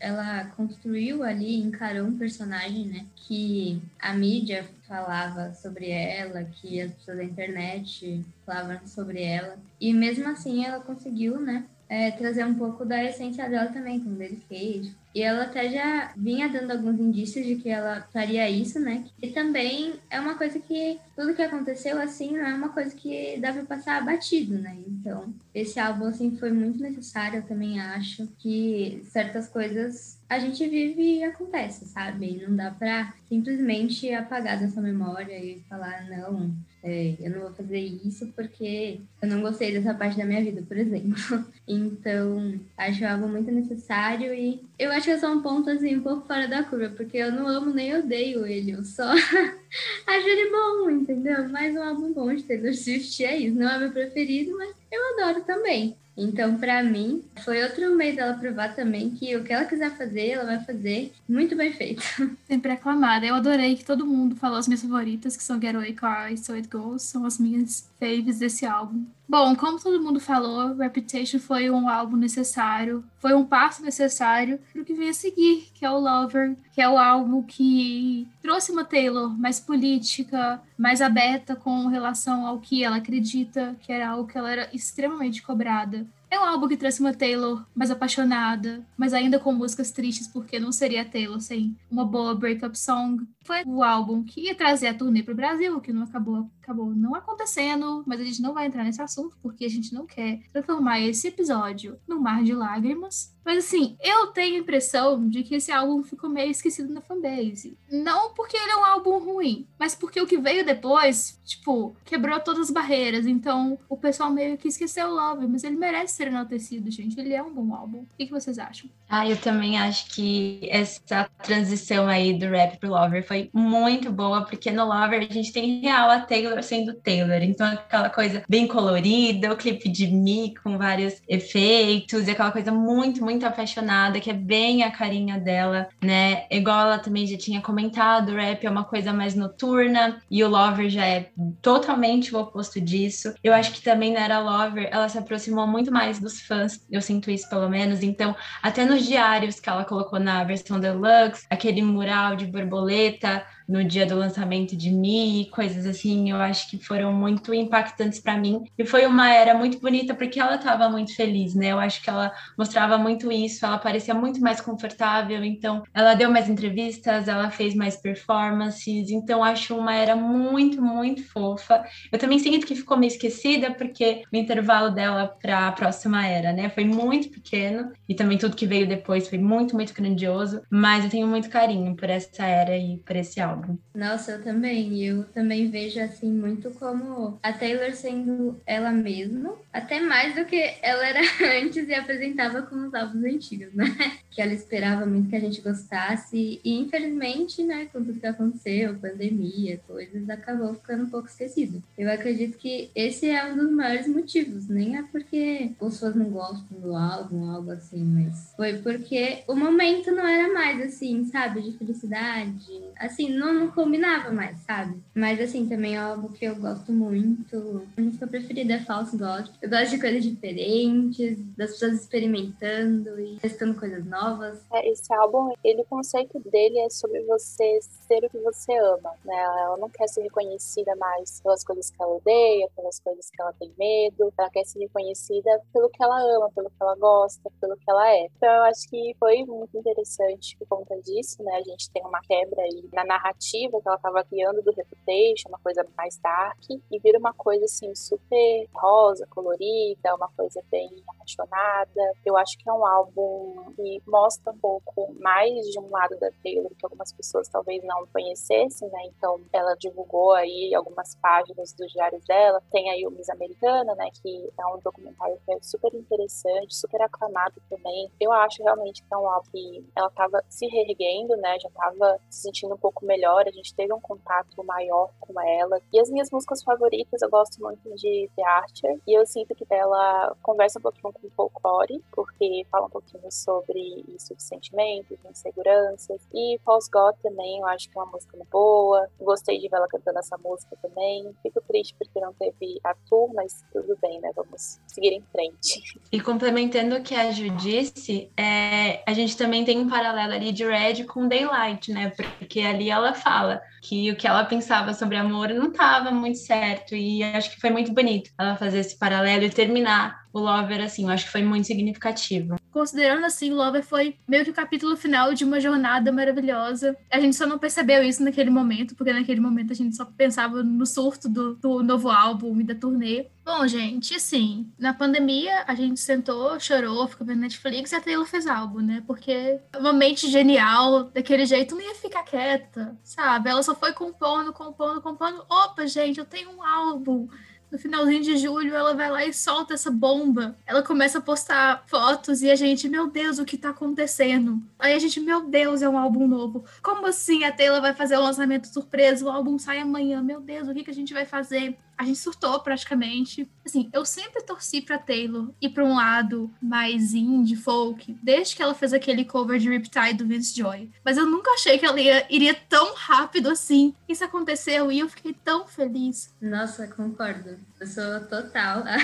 [0.00, 3.06] ela construiu ali, encarou um personagem, né?
[3.14, 9.58] Que a mídia falava sobre ela, que as pessoas da internet falavam sobre ela.
[9.78, 11.64] E mesmo assim ela conseguiu, né?
[11.88, 14.92] É, trazer um pouco da essência dela também, como ele fez.
[15.14, 19.04] E ela até já vinha dando alguns indícios de que ela faria isso, né?
[19.20, 23.38] E também é uma coisa que tudo que aconteceu assim não é uma coisa que
[23.40, 24.76] dá para passar batido, né?
[24.86, 30.68] Então, esse álbum assim foi muito necessário, eu também acho que certas coisas a gente
[30.68, 32.44] vive e acontece, sabe?
[32.46, 37.78] Não dá para simplesmente apagar dessa memória e falar não, É, eu não vou fazer
[37.78, 41.16] isso porque eu não gostei dessa parte da minha vida, por exemplo.
[41.70, 46.02] Então, acho algo muito necessário e eu acho que é só um ponto assim, um
[46.02, 50.50] pouco fora da curva, porque eu não amo nem odeio ele, eu só acho ele
[50.50, 51.46] bom, entendeu?
[51.50, 53.54] Mais um álbum bom de Taylor Swift é isso.
[53.54, 55.94] Não é meu preferido, mas eu adoro também.
[56.20, 60.30] Então, para mim, foi outro meio dela provar também que o que ela quiser fazer,
[60.30, 62.02] ela vai fazer muito bem feito.
[62.48, 63.24] Sempre aclamada.
[63.24, 66.54] Eu adorei que todo mundo falou as minhas favoritas, que são Getaway Car e So
[66.54, 69.06] It Goes, são as minhas faves desse álbum.
[69.28, 74.80] Bom, como todo mundo falou, Reputation foi um álbum necessário, foi um passo necessário para
[74.80, 78.72] o que vem a seguir, que é o Lover, que é o álbum que trouxe
[78.72, 84.26] uma Taylor mais política, mais aberta com relação ao que ela acredita, que era algo
[84.26, 86.06] que ela era extremamente cobrada.
[86.30, 90.58] É um álbum que trouxe uma Taylor mais apaixonada, mas ainda com músicas tristes, porque
[90.58, 93.26] não seria Taylor sem uma boa breakup song.
[93.44, 96.94] Foi o álbum que ia trazer a turnê para o Brasil, que não acabou, acabou
[96.94, 100.40] não acontecendo, mas a gente não vai entrar nesse assunto, porque a gente não quer
[100.52, 103.34] transformar esse episódio num mar de lágrimas.
[103.42, 107.78] Mas assim, eu tenho a impressão de que esse álbum ficou meio esquecido na fanbase.
[107.90, 112.38] Não porque ele é um álbum ruim, mas porque o que veio depois, tipo, quebrou
[112.40, 113.26] todas as barreiras.
[113.26, 117.18] Então, o pessoal meio que esqueceu o Love, mas ele merece ser enaltecido, gente.
[117.18, 118.00] Ele é um bom álbum.
[118.02, 118.90] O que, vocês acham?
[119.10, 124.44] Ah, eu também acho que essa transição aí do rap pro Lover foi muito boa,
[124.44, 127.42] porque no Lover a gente tem real a Taylor sendo Taylor.
[127.42, 132.70] Então, aquela coisa bem colorida, o clipe de Mi com vários efeitos, e aquela coisa
[132.70, 136.44] muito, muito apaixonada, que é bem a carinha dela, né?
[136.50, 140.48] Igual ela também já tinha comentado, o rap é uma coisa mais noturna e o
[140.50, 141.30] Lover já é
[141.62, 143.32] totalmente o oposto disso.
[143.42, 147.00] Eu acho que também na era Lover ela se aproximou muito mais dos fãs, eu
[147.00, 148.02] sinto isso pelo menos.
[148.02, 153.84] Então, até nos diários que ela colocou na versão deluxe, aquele mural de borboleta, no
[153.84, 158.64] dia do lançamento de Mi, coisas assim, eu acho que foram muito impactantes para mim.
[158.78, 161.72] E foi uma era muito bonita porque ela estava muito feliz, né?
[161.72, 166.30] Eu acho que ela mostrava muito isso, ela parecia muito mais confortável, então ela deu
[166.30, 171.84] mais entrevistas, ela fez mais performances, então acho uma era muito, muito fofa.
[172.10, 176.52] Eu também sinto que ficou meio esquecida porque o intervalo dela para a próxima era,
[176.52, 176.70] né?
[176.70, 181.10] Foi muito pequeno e também tudo que veio depois foi muito, muito grandioso, mas eu
[181.10, 183.57] tenho muito carinho por essa era e por esse álbum.
[183.94, 185.02] Nossa, eu também.
[185.04, 190.56] Eu também vejo assim muito como a Taylor sendo ela mesma, até mais do que
[190.82, 191.20] ela era
[191.60, 193.86] antes e apresentava com os álbuns antigos, né?
[194.30, 198.98] Que ela esperava muito que a gente gostasse e infelizmente, né, com tudo que aconteceu,
[198.98, 201.82] pandemia, coisas, acabou ficando um pouco esquecido.
[201.96, 206.30] Eu acredito que esse é um dos maiores motivos, nem é porque os fãs não
[206.30, 211.62] gostam do álbum, algo assim, mas foi porque o momento não era mais assim, sabe,
[211.62, 212.80] de felicidade.
[212.98, 215.00] Assim, não não, não combinava mais, sabe?
[215.14, 217.86] Mas assim, também é algo que eu gosto muito.
[217.96, 219.48] A música preferida é False God.
[219.60, 224.60] Eu gosto de coisas diferentes, das pessoas experimentando e testando coisas novas.
[224.72, 229.12] É, esse álbum, ele, o conceito dele é sobre você ser o que você ama,
[229.24, 229.36] né?
[229.36, 233.52] Ela não quer ser reconhecida mais pelas coisas que ela odeia, pelas coisas que ela
[233.54, 234.32] tem medo.
[234.38, 238.08] Ela quer ser reconhecida pelo que ela ama, pelo que ela gosta, pelo que ela
[238.08, 238.26] é.
[238.36, 241.56] Então eu acho que foi muito interessante por conta disso, né?
[241.56, 245.48] A gente tem uma quebra aí na narrativa narrativa que ela estava criando do Reputation,
[245.48, 250.90] uma coisa mais dark, e vira uma coisa assim super rosa, colorida, uma coisa bem
[251.08, 252.12] apaixonada.
[252.26, 256.30] Eu acho que é um álbum que mostra um pouco mais de um lado da
[256.42, 259.06] Taylor que algumas pessoas talvez não conhecessem, né?
[259.06, 262.60] Então ela divulgou aí algumas páginas dos diários dela.
[262.70, 264.08] Tem aí o Miss Americana, né?
[264.22, 268.10] Que é um documentário que é super interessante, super aclamado também.
[268.20, 271.58] Eu acho realmente que é um álbum que ela estava se reerguendo, né?
[271.60, 275.40] Já estava se sentindo um pouco melhor melhor, a gente teve um contato maior com
[275.40, 275.80] ela.
[275.92, 279.66] E as minhas músicas favoritas, eu gosto muito de The Archer, e eu sinto que
[279.70, 285.18] ela conversa um pouquinho com o folclore, porque fala um pouquinho sobre isso de sentimentos,
[285.18, 286.20] de inseguranças.
[286.32, 289.08] E False God também, eu acho que é uma música boa.
[289.20, 291.34] Gostei de ver ela cantando essa música também.
[291.42, 294.30] Fico triste porque não teve a tour, mas tudo bem, né?
[294.34, 295.98] Vamos seguir em frente.
[296.12, 300.52] E complementando o que a Ju disse, é, a gente também tem um paralelo ali
[300.52, 302.12] de Red com Daylight, né?
[302.38, 306.94] Porque ali ela fala que o que ela pensava sobre amor não estava muito certo
[306.94, 311.04] e acho que foi muito bonito ela fazer esse paralelo e terminar o Lover, assim,
[311.04, 312.56] eu acho que foi muito significativo.
[312.70, 316.96] Considerando assim, o Lover foi meio que o capítulo final de uma jornada maravilhosa.
[317.10, 320.62] A gente só não percebeu isso naquele momento, porque naquele momento a gente só pensava
[320.62, 323.26] no surto do, do novo álbum e da turnê.
[323.44, 328.26] Bom, gente, assim, na pandemia a gente sentou, chorou, ficou vendo Netflix e a Taylor
[328.26, 329.02] fez álbum, né?
[329.06, 333.48] Porque uma mente genial, daquele jeito, não ia ficar quieta, sabe?
[333.48, 335.42] Ela só foi compondo, compondo, compondo.
[335.48, 337.28] Opa, gente, eu tenho um álbum
[337.70, 340.56] no finalzinho de julho, ela vai lá e solta essa bomba.
[340.66, 344.62] Ela começa a postar fotos e a gente, meu Deus, o que tá acontecendo?
[344.78, 346.64] Aí a gente, meu Deus, é um álbum novo.
[346.82, 349.24] Como assim a Taylor vai fazer o lançamento surpresa?
[349.24, 350.22] O álbum sai amanhã.
[350.22, 351.76] Meu Deus, o que, que a gente vai fazer?
[351.98, 353.50] A gente surtou praticamente.
[353.66, 358.62] Assim, eu sempre torci pra Taylor ir pra um lado mais indie, folk, desde que
[358.62, 360.88] ela fez aquele cover de Riptide do Vince Joy.
[361.04, 363.94] Mas eu nunca achei que ela ia, iria tão rápido assim.
[364.08, 366.32] Isso aconteceu e eu fiquei tão feliz.
[366.40, 367.58] Nossa, concordo.
[367.80, 368.96] Eu sou total a,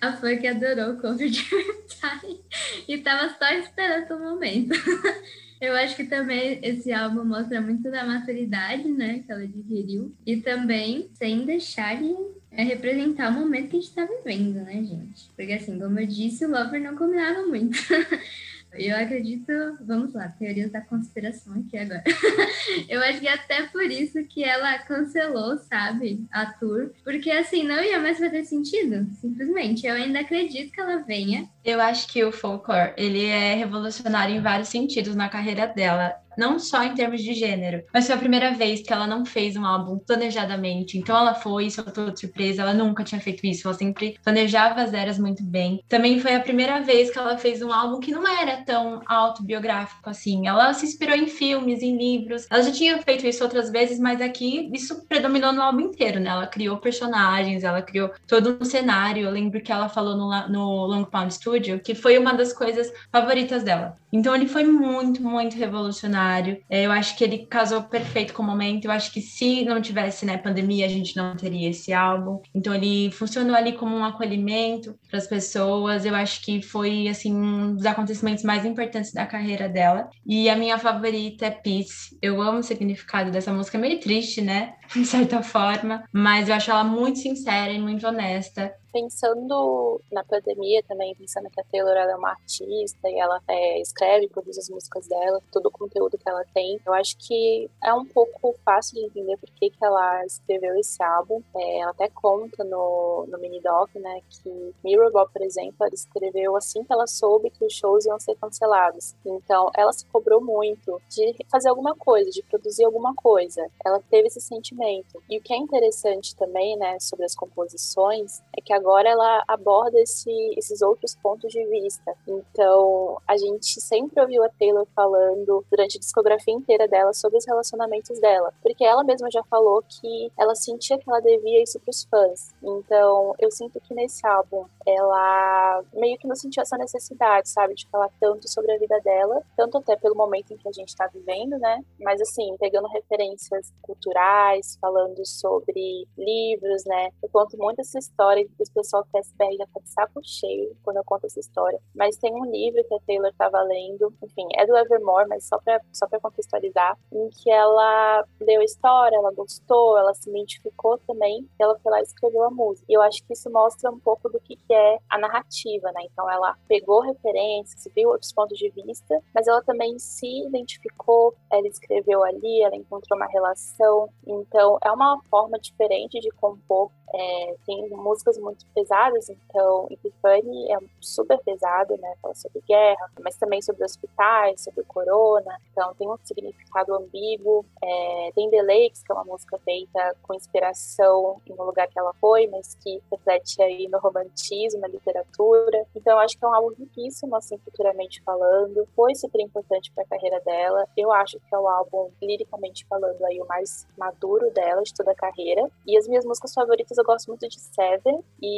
[0.08, 2.40] a fã que adorou o cover de Riptide
[2.86, 4.74] e tava só esperando o momento.
[5.60, 10.14] Eu acho que também esse álbum mostra muito da maturidade, né, que ela adquiriu.
[10.24, 12.14] E também sem deixar de
[12.50, 15.30] é, representar o momento que a gente tá vivendo, né, gente?
[15.36, 17.78] Porque assim, como eu disse, o Lover não combinava muito.
[18.74, 19.52] Eu acredito,
[19.84, 22.04] vamos lá, teorias da conspiração aqui agora.
[22.88, 27.82] eu acho que até por isso que ela cancelou, sabe, a tour, porque assim, não
[27.82, 29.86] ia mais fazer sentido, simplesmente.
[29.86, 31.48] Eu ainda acredito que ela venha.
[31.64, 36.58] Eu acho que o folklore, ele é revolucionário em vários sentidos na carreira dela não
[36.58, 39.66] só em termos de gênero, mas foi a primeira vez que ela não fez um
[39.66, 40.96] álbum planejadamente.
[40.96, 44.94] Então ela foi, soltou de surpresa, ela nunca tinha feito isso, ela sempre planejava as
[44.94, 45.84] eras muito bem.
[45.86, 50.08] Também foi a primeira vez que ela fez um álbum que não era tão autobiográfico
[50.08, 50.46] assim.
[50.46, 52.46] Ela se inspirou em filmes, em livros.
[52.48, 56.30] Ela já tinha feito isso outras vezes, mas aqui isso predominou no álbum inteiro, né?
[56.30, 59.24] Ela criou personagens, ela criou todo um cenário.
[59.24, 62.90] Eu lembro que ela falou no, no Long Pound Studio que foi uma das coisas
[63.12, 63.98] favoritas dela.
[64.12, 66.29] Então ele foi muito, muito revolucionário.
[66.68, 68.84] É, eu acho que ele casou perfeito com o momento.
[68.84, 72.40] Eu acho que se não tivesse né, pandemia, a gente não teria esse álbum.
[72.54, 76.04] Então ele funcionou ali como um acolhimento para as pessoas.
[76.04, 80.08] Eu acho que foi assim um dos acontecimentos mais importantes da carreira dela.
[80.26, 82.16] E a minha favorita é Peace.
[82.22, 84.74] Eu amo o significado dessa música, é meio triste, né?
[84.94, 90.82] De certa forma, mas eu acho ela muito sincera e muito honesta pensando na pandemia
[90.82, 95.06] também, pensando que a Taylor é uma artista e ela é, escreve, produz as músicas
[95.06, 99.06] dela, todo o conteúdo que ela tem, eu acho que é um pouco fácil de
[99.06, 101.42] entender por que, que ela escreveu esse álbum.
[101.54, 106.56] É, ela até conta no, no mini doc, né, que Mirrorball, por exemplo, ela escreveu
[106.56, 109.14] assim que ela soube que os shows iam ser cancelados.
[109.24, 113.66] Então, ela se cobrou muito de fazer alguma coisa, de produzir alguma coisa.
[113.84, 115.22] Ela teve esse sentimento.
[115.28, 119.44] E o que é interessante também, né, sobre as composições, é que a agora ela
[119.46, 122.14] aborda esse, esses outros pontos de vista.
[122.26, 127.46] Então, a gente sempre ouviu a Taylor falando durante a discografia inteira dela sobre os
[127.46, 131.90] relacionamentos dela, porque ela mesma já falou que ela sentia que ela devia isso para
[131.90, 132.54] os fãs.
[132.62, 137.86] Então, eu sinto que nesse álbum ela meio que não sentiu essa necessidade, sabe, de
[137.88, 141.06] falar tanto sobre a vida dela, tanto até pelo momento em que a gente está
[141.06, 141.84] vivendo, né?
[142.00, 147.10] Mas assim, pegando referências culturais, falando sobre livros, né?
[147.22, 150.98] Eu conto muito essa história o pessoal do PSBR já tá de saco cheio quando
[150.98, 151.80] eu conto essa história.
[151.94, 155.58] Mas tem um livro que a Taylor tava lendo, enfim, é do Evermore, mas só
[155.58, 160.98] para só pra contextualizar, em que ela leu a história, ela gostou, ela se identificou
[160.98, 162.86] também, e ela foi lá e escreveu a música.
[162.88, 166.02] E eu acho que isso mostra um pouco do que é a narrativa, né?
[166.04, 171.66] Então ela pegou referências, viu outros pontos de vista, mas ela também se identificou, ela
[171.66, 174.08] escreveu ali, ela encontrou uma relação.
[174.26, 180.78] Então é uma forma diferente de compor é, tem músicas muito pesadas, então Epiphany é
[181.00, 182.14] super pesado, né?
[182.20, 187.64] Fala sobre guerra, mas também sobre hospitais, sobre corona, então tem um significado ambíguo.
[187.82, 192.12] É, tem The Lakes, que é uma música feita com inspiração no lugar que ela
[192.20, 195.86] foi, mas que reflete aí no romantismo, na literatura.
[195.94, 198.86] Então eu acho que é um álbum riquíssimo, assim, futuramente falando.
[198.94, 200.86] Foi super importante para a carreira dela.
[200.96, 205.12] Eu acho que é o álbum, liricamente falando, aí o mais maduro dela de toda
[205.12, 205.68] a carreira.
[205.86, 208.49] E as minhas músicas favoritas eu gosto muito de Seven e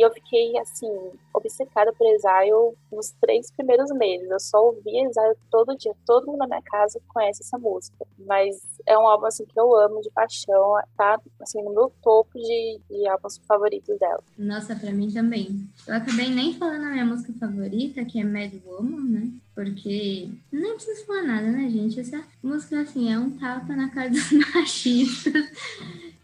[0.00, 0.90] eu fiquei, assim,
[1.34, 4.30] obcecada por Exile nos três primeiros meses.
[4.30, 8.06] Eu só ouvia Exile todo dia, todo mundo na minha casa conhece essa música.
[8.18, 12.38] Mas é um álbum, assim, que eu amo de paixão, tá, assim, no meu topo
[12.38, 14.22] de, de álbuns favoritos dela.
[14.38, 15.68] Nossa, pra mim também.
[15.86, 19.32] Eu acabei nem falando a minha música favorita, que é Mad Woman, né?
[19.54, 22.00] Porque não precisa falar nada, né, gente?
[22.00, 25.50] Essa música, assim, é um tapa na cara dos machistas.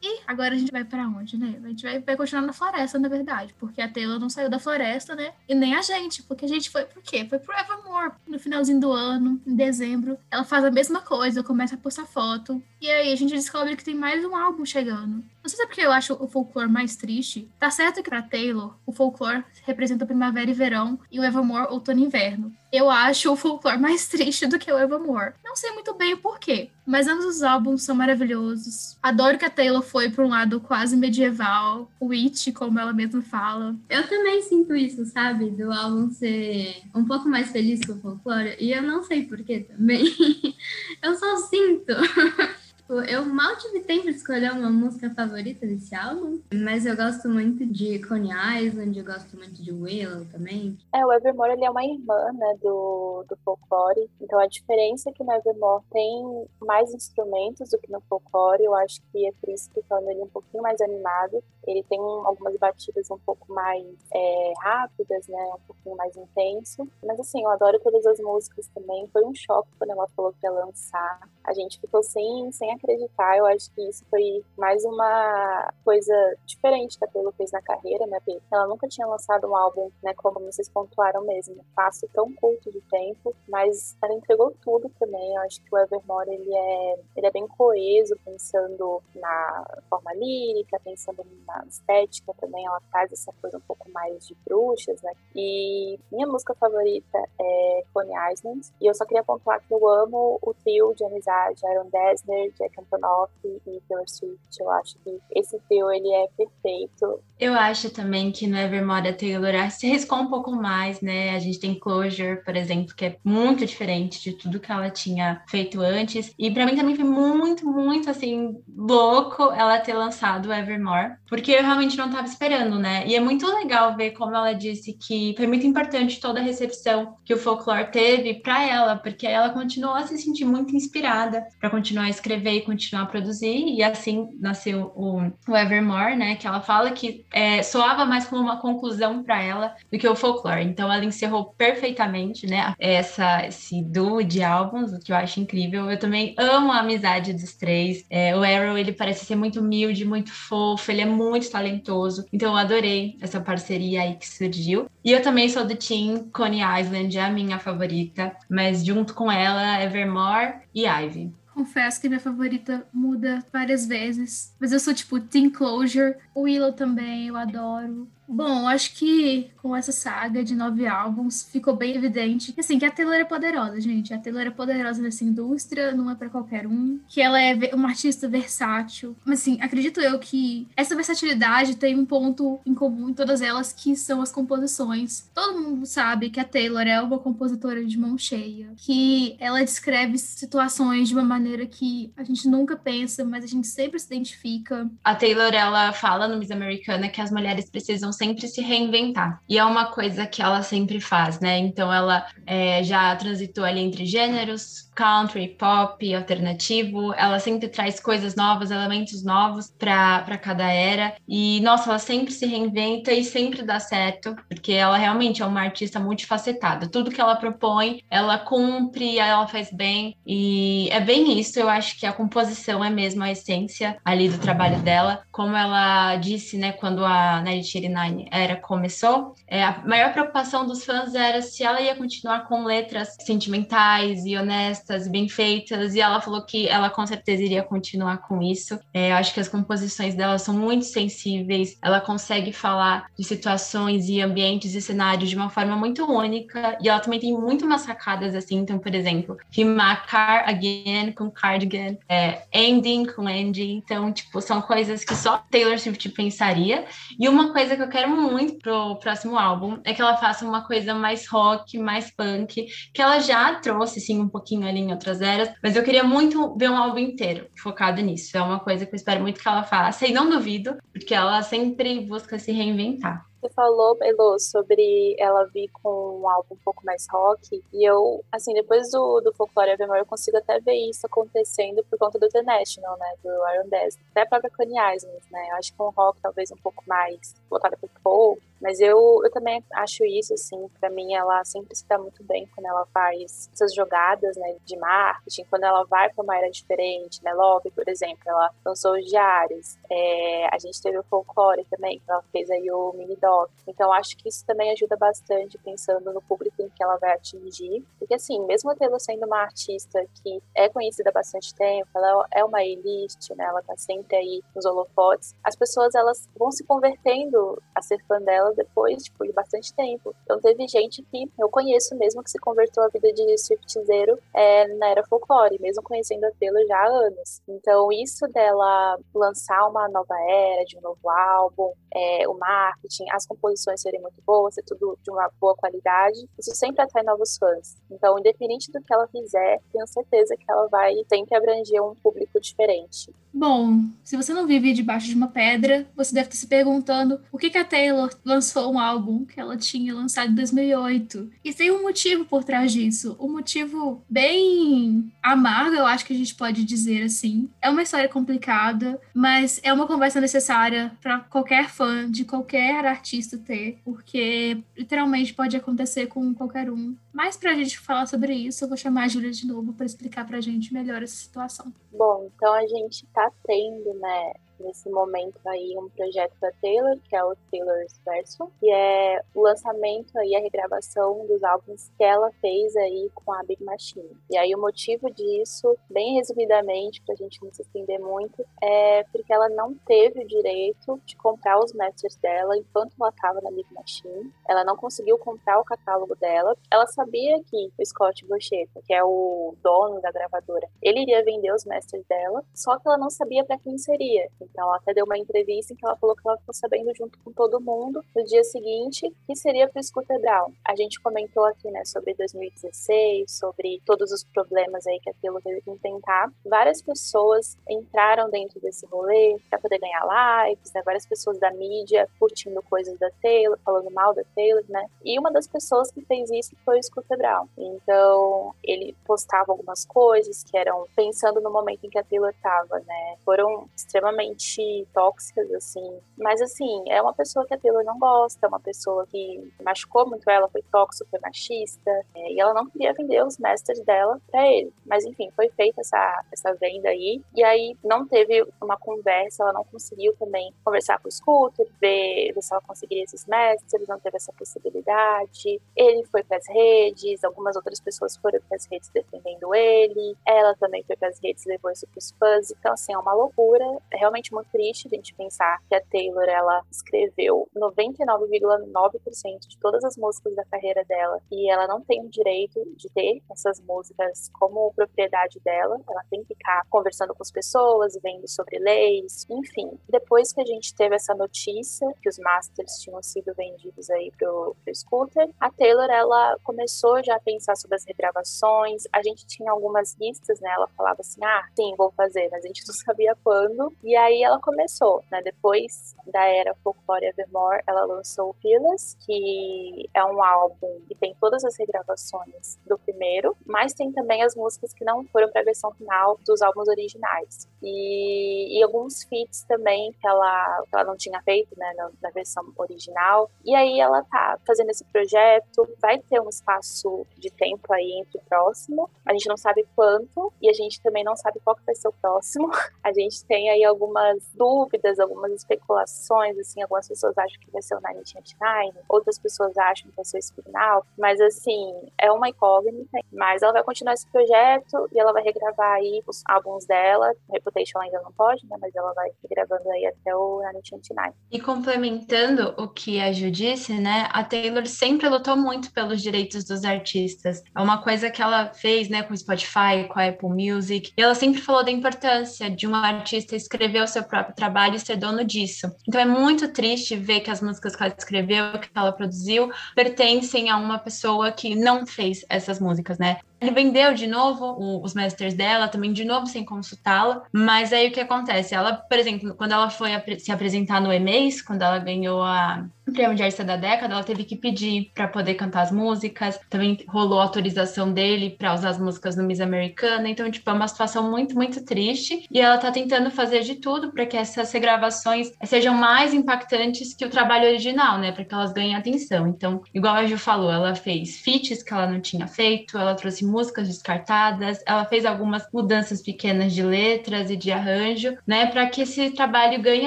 [0.09, 1.59] E agora a gente vai para onde, né?
[1.65, 4.61] A gente vai, vai continuar na floresta, na verdade, porque a Taylor não saiu da
[4.61, 5.33] floresta, né?
[5.49, 7.27] E nem a gente, porque a gente foi por quê?
[7.29, 10.17] Foi pro Evermore no finalzinho do ano, em dezembro.
[10.31, 12.63] Ela faz a mesma coisa, começa a postar foto.
[12.81, 15.25] E aí a gente descobre que tem mais um álbum chegando.
[15.47, 17.49] Não sei se é porque eu acho o folclore mais triste.
[17.57, 22.01] Tá certo que pra Taylor, o folclore representa primavera e verão e o Evermore outono
[22.01, 22.53] e inverno.
[22.73, 25.35] Eu acho o folclore mais triste do que o Evermore.
[25.45, 28.99] Não sei muito bem o porquê, mas ambos os álbuns são maravilhosos.
[29.01, 33.77] Adoro que a Taylor foi para um lado quase medieval, witch, como ela mesma fala.
[33.89, 35.51] Eu também sinto isso, sabe?
[35.51, 38.57] Do álbum ser um pouco mais feliz que o folclore.
[38.59, 40.13] E eu não sei porquê também.
[41.01, 41.93] eu só sinto.
[42.87, 47.29] Tipo, eu mal tive tempo de escolher uma música favorita desse álbum, mas eu gosto
[47.29, 48.31] muito de Coney
[48.65, 50.79] Island, eu gosto muito de Willow também.
[50.95, 55.13] É, o Evermore ele é uma irmã, né, do, do folclore, então a diferença é
[55.13, 59.51] que no Evermore tem mais instrumentos do que no folclore, eu acho que é por
[59.53, 63.85] isso que torna ele um pouquinho mais animado, ele tem algumas batidas um pouco mais
[64.15, 69.09] é, rápidas, né, um pouquinho mais intenso, mas assim, eu adoro todas as músicas também,
[69.09, 73.37] foi um choque quando ela falou que ia lançar, a gente ficou sem, sem acreditar.
[73.37, 76.15] Eu acho que isso foi mais uma coisa
[76.45, 78.19] diferente que a Taylor fez na carreira, né?
[78.25, 80.15] Porque ela nunca tinha lançado um álbum, né?
[80.15, 85.35] Como vocês pontuaram mesmo, passo tão curto de tempo, mas ela entregou tudo também.
[85.35, 90.81] Eu acho que o Evermore ele é, ele é bem coeso, pensando na forma lírica,
[90.85, 92.65] pensando na estética também.
[92.67, 95.13] Ela traz essa coisa um pouco mais de bruxas, né?
[95.35, 98.69] E minha música favorita é Coney Island.
[98.81, 102.81] E eu só queria pontuar que eu amo o trio de amizade Aaron Dessner, Jack
[102.81, 104.61] Antonoff e Taylor Swift.
[104.61, 107.23] Eu acho que esse trio ele é perfeito.
[107.39, 111.35] Eu acho também que no Evermore a Taylor se arriscou um pouco mais, né?
[111.37, 115.43] A gente tem Closure, por exemplo, que é muito diferente de tudo que ela tinha
[115.49, 116.35] feito antes.
[116.39, 121.53] E para mim também foi muito, muito assim, louco ela ter lançado o Evermore, porque
[121.53, 123.07] eu realmente não estava esperando, né?
[123.07, 127.17] E é muito legal ver como ela disse que foi muito importante toda a recepção
[127.25, 131.71] que o folklore teve para ela, porque ela continuou a se sentir muito inspirada para
[131.71, 136.37] continuar a escrever e continuar a produzir, e assim nasceu o, o Evermore, né?
[136.37, 140.17] Que ela fala que é, soava mais como uma conclusão para ela do que o
[140.17, 140.65] folklore.
[140.65, 142.75] Então ela encerrou perfeitamente, né?
[142.79, 145.91] Essa, esse duo de álbuns, o que eu acho incrível.
[145.91, 148.05] Eu também amo a amizade dos três.
[148.11, 152.25] É, o Arrow, ele parece ser muito humilde, muito fofo, ele é muito talentoso.
[152.33, 154.89] Então eu adorei essa parceria aí que surgiu.
[155.05, 159.31] E eu também sou do Team Coney Island, é a minha favorita, mas junto com
[159.31, 161.33] ela, Evermore e Ivy.
[161.57, 164.55] Confesso que minha favorita muda várias vezes.
[164.61, 166.15] Mas eu sou tipo Team Closure.
[166.37, 168.07] O Willow também, eu adoro.
[168.29, 172.85] Bom, acho que com essa saga de nove álbuns ficou bem evidente que, assim, que
[172.85, 174.13] a Taylor é poderosa, gente.
[174.13, 177.01] A Taylor é poderosa nessa indústria, não é para qualquer um.
[177.09, 179.17] Que ela é uma artista versátil.
[179.25, 183.73] Mas, assim, acredito eu que essa versatilidade tem um ponto em comum em todas elas,
[183.73, 185.31] que são as composições.
[185.33, 190.19] Todo mundo sabe que a Taylor é uma compositora de mão cheia, que ela descreve
[190.19, 194.91] situações de uma maneira que a gente nunca pensa, mas a gente sempre se identifica.
[195.05, 199.41] A Taylor, ela fala no Miss Americana que as mulheres precisam sempre se reinventar.
[199.49, 201.59] E é uma coisa que ela sempre faz, né?
[201.59, 207.13] Então ela é, já transitou ali entre gêneros, country, pop, alternativo.
[207.15, 211.15] Ela sempre traz coisas novas, elementos novos para cada era.
[211.29, 215.61] E, nossa, ela sempre se reinventa e sempre dá certo, porque ela realmente é uma
[215.61, 216.89] artista multifacetada.
[216.89, 220.17] Tudo que ela propõe, ela cumpre, ela faz bem.
[220.27, 221.61] E é bem isso.
[221.61, 225.23] Eu acho que a composição é mesmo a essência ali do trabalho dela.
[225.31, 231.15] Como ela disse, né, quando a 1989 era começou, é, a maior preocupação dos fãs
[231.15, 236.45] era se ela ia continuar com letras sentimentais e honestas, bem feitas, e ela falou
[236.45, 238.79] que ela com certeza iria continuar com isso.
[238.93, 244.09] É, eu acho que as composições dela são muito sensíveis, ela consegue falar de situações
[244.09, 247.83] e ambientes e cenários de uma forma muito única, e ela também tem muito umas
[247.83, 254.13] sacadas assim, então, por exemplo, rimar car again com cardigan, é, ending com ending, então,
[254.13, 256.85] tipo, são coisas que só Taylor Swift pensaria,
[257.19, 260.67] e uma coisa que eu quero muito pro próximo álbum é que ela faça uma
[260.67, 265.21] coisa mais rock, mais punk, que ela já trouxe, sim, um pouquinho ali em outras
[265.21, 268.37] eras, mas eu queria muito ver um álbum inteiro focado nisso.
[268.37, 271.43] É uma coisa que eu espero muito que ela faça, e não duvido, porque ela
[271.43, 273.25] sempre busca se reinventar.
[273.47, 278.25] Você falou, Elo, sobre ela vir com um álbum um pouco mais rock, e eu,
[278.33, 282.29] assim, depois do, do Folklore Evermore, eu consigo até ver isso acontecendo por conta do
[282.29, 285.81] The National, né, do Iron Dance, até a própria Coney Island, né, eu acho que
[285.81, 290.35] um rock talvez um pouco mais voltado pro folk, Mas eu, eu também acho isso,
[290.35, 294.57] assim, para mim ela sempre se dá muito bem quando ela faz essas jogadas, né,
[294.65, 298.93] de marketing, quando ela vai para uma era diferente, né, Love, por exemplo, ela lançou
[298.93, 303.17] os diários, é, a gente teve o folclore também, que ela fez aí o mini
[303.17, 307.13] doc, então acho que isso também ajuda bastante pensando no público em que ela vai
[307.13, 312.27] atingir, porque assim, mesmo Taylor sendo uma artista que é conhecida há bastante tempo, ela
[312.33, 316.65] é uma elite, né, ela tá sempre aí nos holofotes, as pessoas elas vão se
[316.65, 320.15] convertendo a ser fã dela depois, tipo, de bastante tempo.
[320.25, 324.69] Então teve gente que eu conheço mesmo que se converteu à vida de stripteaseiro é,
[324.75, 327.41] na era folclore, mesmo conhecendo a Taylor já há anos.
[327.49, 333.27] Então isso dela lançar uma nova era, de um novo álbum, é, o marketing, as
[333.27, 337.77] composições serem muito boas, ser tudo de uma boa qualidade, isso sempre atrai novos fãs.
[337.91, 342.41] Então, independente do que ela fizer, tenho certeza que ela vai sempre abranger um público
[342.41, 343.13] diferente.
[343.33, 347.39] Bom, se você não vive debaixo de uma pedra, você deve estar se perguntando por
[347.39, 348.36] que, que a Taylor lançou
[348.71, 351.31] um álbum que ela tinha lançado em 2008.
[351.45, 353.17] E tem um motivo por trás disso.
[353.19, 357.49] Um motivo bem amargo, eu acho que a gente pode dizer assim.
[357.61, 363.39] É uma história complicada, mas é uma conversa necessária para qualquer fã de qualquer artista
[363.39, 366.95] ter, porque literalmente pode acontecer com qualquer um.
[367.13, 369.87] Mas para a gente falar sobre isso, eu vou chamar a Júlia de novo para
[369.87, 371.73] explicar para a gente melhor essa situação.
[371.93, 377.17] Bom, então a gente está tendo, né, nesse momento aí um projeto da Taylor, que
[377.17, 382.31] é o Taylor's Version, que é o lançamento aí, a regravação dos álbuns que ela
[382.41, 384.17] fez aí com a Big Machine.
[384.31, 389.33] E aí o motivo disso, bem resumidamente, pra gente não se estender muito, é porque
[389.33, 393.67] ela não teve o direito de comprar os masters dela enquanto ela estava na Big
[393.73, 394.33] Machine.
[394.49, 396.57] Ela não conseguiu comprar o catálogo dela.
[396.71, 401.53] Ela sabia que o Scott Bochetta, que é o dono da gravadora, ele iria vender
[401.53, 404.29] os masters dela, só que ela não sabia para quem seria.
[404.51, 407.19] Então, ela até deu uma entrevista em que ela falou que ela ficou sabendo junto
[407.21, 410.53] com todo mundo no dia seguinte que seria para o Scooter Brown.
[410.65, 415.43] A gente comentou aqui, né, sobre 2016, sobre todos os problemas aí que a Taylor
[415.43, 416.31] teve que tentar.
[416.45, 420.83] Várias pessoas entraram dentro desse rolê para poder ganhar likes, né?
[420.85, 424.87] Várias pessoas da mídia curtindo coisas da Taylor, falando mal da Taylor, né?
[425.05, 427.49] E uma das pessoas que fez isso foi o Scooter Brown.
[427.57, 432.79] Então, ele postava algumas coisas que eram pensando no momento em que a Taylor estava,
[432.81, 433.17] né?
[433.25, 435.99] Foram extremamente extremamente tóxicas, assim.
[436.17, 440.09] Mas, assim, é uma pessoa que a Taylor não gosta, é uma pessoa que machucou
[440.09, 444.21] muito ela, foi tóxica, foi machista, é, e ela não queria vender os masters dela
[444.31, 444.73] para ele.
[444.85, 449.53] Mas, enfim, foi feita essa, essa venda aí, e aí não teve uma conversa, ela
[449.53, 454.17] não conseguiu também conversar com o Scooter, ver, se ela conseguiria esses masters, não teve
[454.17, 455.61] essa possibilidade.
[455.75, 460.55] Ele foi para as redes, algumas outras pessoas foram para as redes defendendo ele, ela
[460.57, 462.51] também foi para as redes, levou isso para os fãs.
[462.51, 463.65] Então, assim, é uma loucura.
[463.93, 469.97] Realmente muito triste a gente pensar que a Taylor ela escreveu 99,9% de todas as
[469.97, 474.73] músicas da carreira dela e ela não tem o direito de ter essas músicas como
[474.75, 475.79] propriedade dela.
[475.89, 479.79] Ela tem que ficar conversando com as pessoas, vendo sobre leis, enfim.
[479.89, 484.57] Depois que a gente teve essa notícia que os masters tinham sido vendidos aí pro,
[484.65, 488.85] pro Scooter, a Taylor ela começou já a pensar sobre as regravações.
[488.93, 490.51] A gente tinha algumas listas, né?
[490.51, 493.73] Ela falava assim: "Ah, sim, vou fazer", mas a gente não sabia quando.
[493.83, 495.21] E aí ela começou, né?
[495.23, 501.45] Depois da era Folklore Evermore, ela lançou Fearless, que é um álbum que tem todas
[501.45, 505.73] as regravações do primeiro, mas tem também as músicas que não foram para a versão
[505.73, 507.49] final dos álbuns originais.
[507.63, 512.11] E, e alguns feats também que ela, que ela não tinha feito, né, na, na
[512.11, 513.31] versão original.
[513.45, 518.19] E aí ela tá fazendo esse projeto, vai ter um espaço de tempo aí entre
[518.19, 518.89] o próximo.
[519.05, 521.89] A gente não sabe quanto e a gente também não sabe qual que vai ser
[521.89, 522.51] o próximo.
[522.83, 527.63] A gente tem aí algum algumas dúvidas, algumas especulações, assim, algumas pessoas acham que vai
[527.63, 532.29] ser o 1989, outras pessoas acham que vai ser o Spinal, mas assim, é uma
[532.29, 537.13] incógnita, mas ela vai continuar esse projeto e ela vai regravar aí os álbuns dela,
[537.31, 541.15] Reputation ainda não pode, né, mas ela vai regravando aí até o 1989.
[541.31, 546.45] E complementando o que a Ju disse, né, a Taylor sempre lutou muito pelos direitos
[546.45, 547.43] dos artistas.
[547.57, 551.03] É uma coisa que ela fez, né, com o Spotify, com a Apple Music, e
[551.03, 554.81] ela sempre falou da importância de um artista escrever escrever o seu próprio trabalho e
[554.81, 555.75] ser dono disso.
[555.89, 560.51] Então é muito triste ver que as músicas que ela escreveu, que ela produziu, pertencem
[560.51, 563.19] a uma pessoa que não fez essas músicas, né?
[563.41, 567.23] Ele vendeu de novo o, os masters dela, também de novo sem consultá-la.
[567.33, 568.55] Mas aí o que acontece?
[568.55, 573.17] Ela, por exemplo, quando ela foi se apresentar no EMEIS, quando ela ganhou a, prêmio
[573.17, 576.39] de artista da década, ela teve que pedir para poder cantar as músicas.
[576.49, 580.09] Também rolou autorização dele para usar as músicas no Miss Americana.
[580.09, 582.27] Então, tipo, é uma situação muito, muito triste.
[582.31, 587.05] E ela tá tentando fazer de tudo para que essas regravações sejam mais impactantes que
[587.05, 588.13] o trabalho original, né?
[588.13, 589.27] Para que elas ganhem atenção.
[589.27, 593.25] Então, igual a Ju falou, ela fez feats que ela não tinha feito, ela trouxe
[593.25, 598.47] músicas descartadas, ela fez algumas mudanças pequenas de letras e de arranjo, né?
[598.47, 599.87] Para que esse trabalho ganhe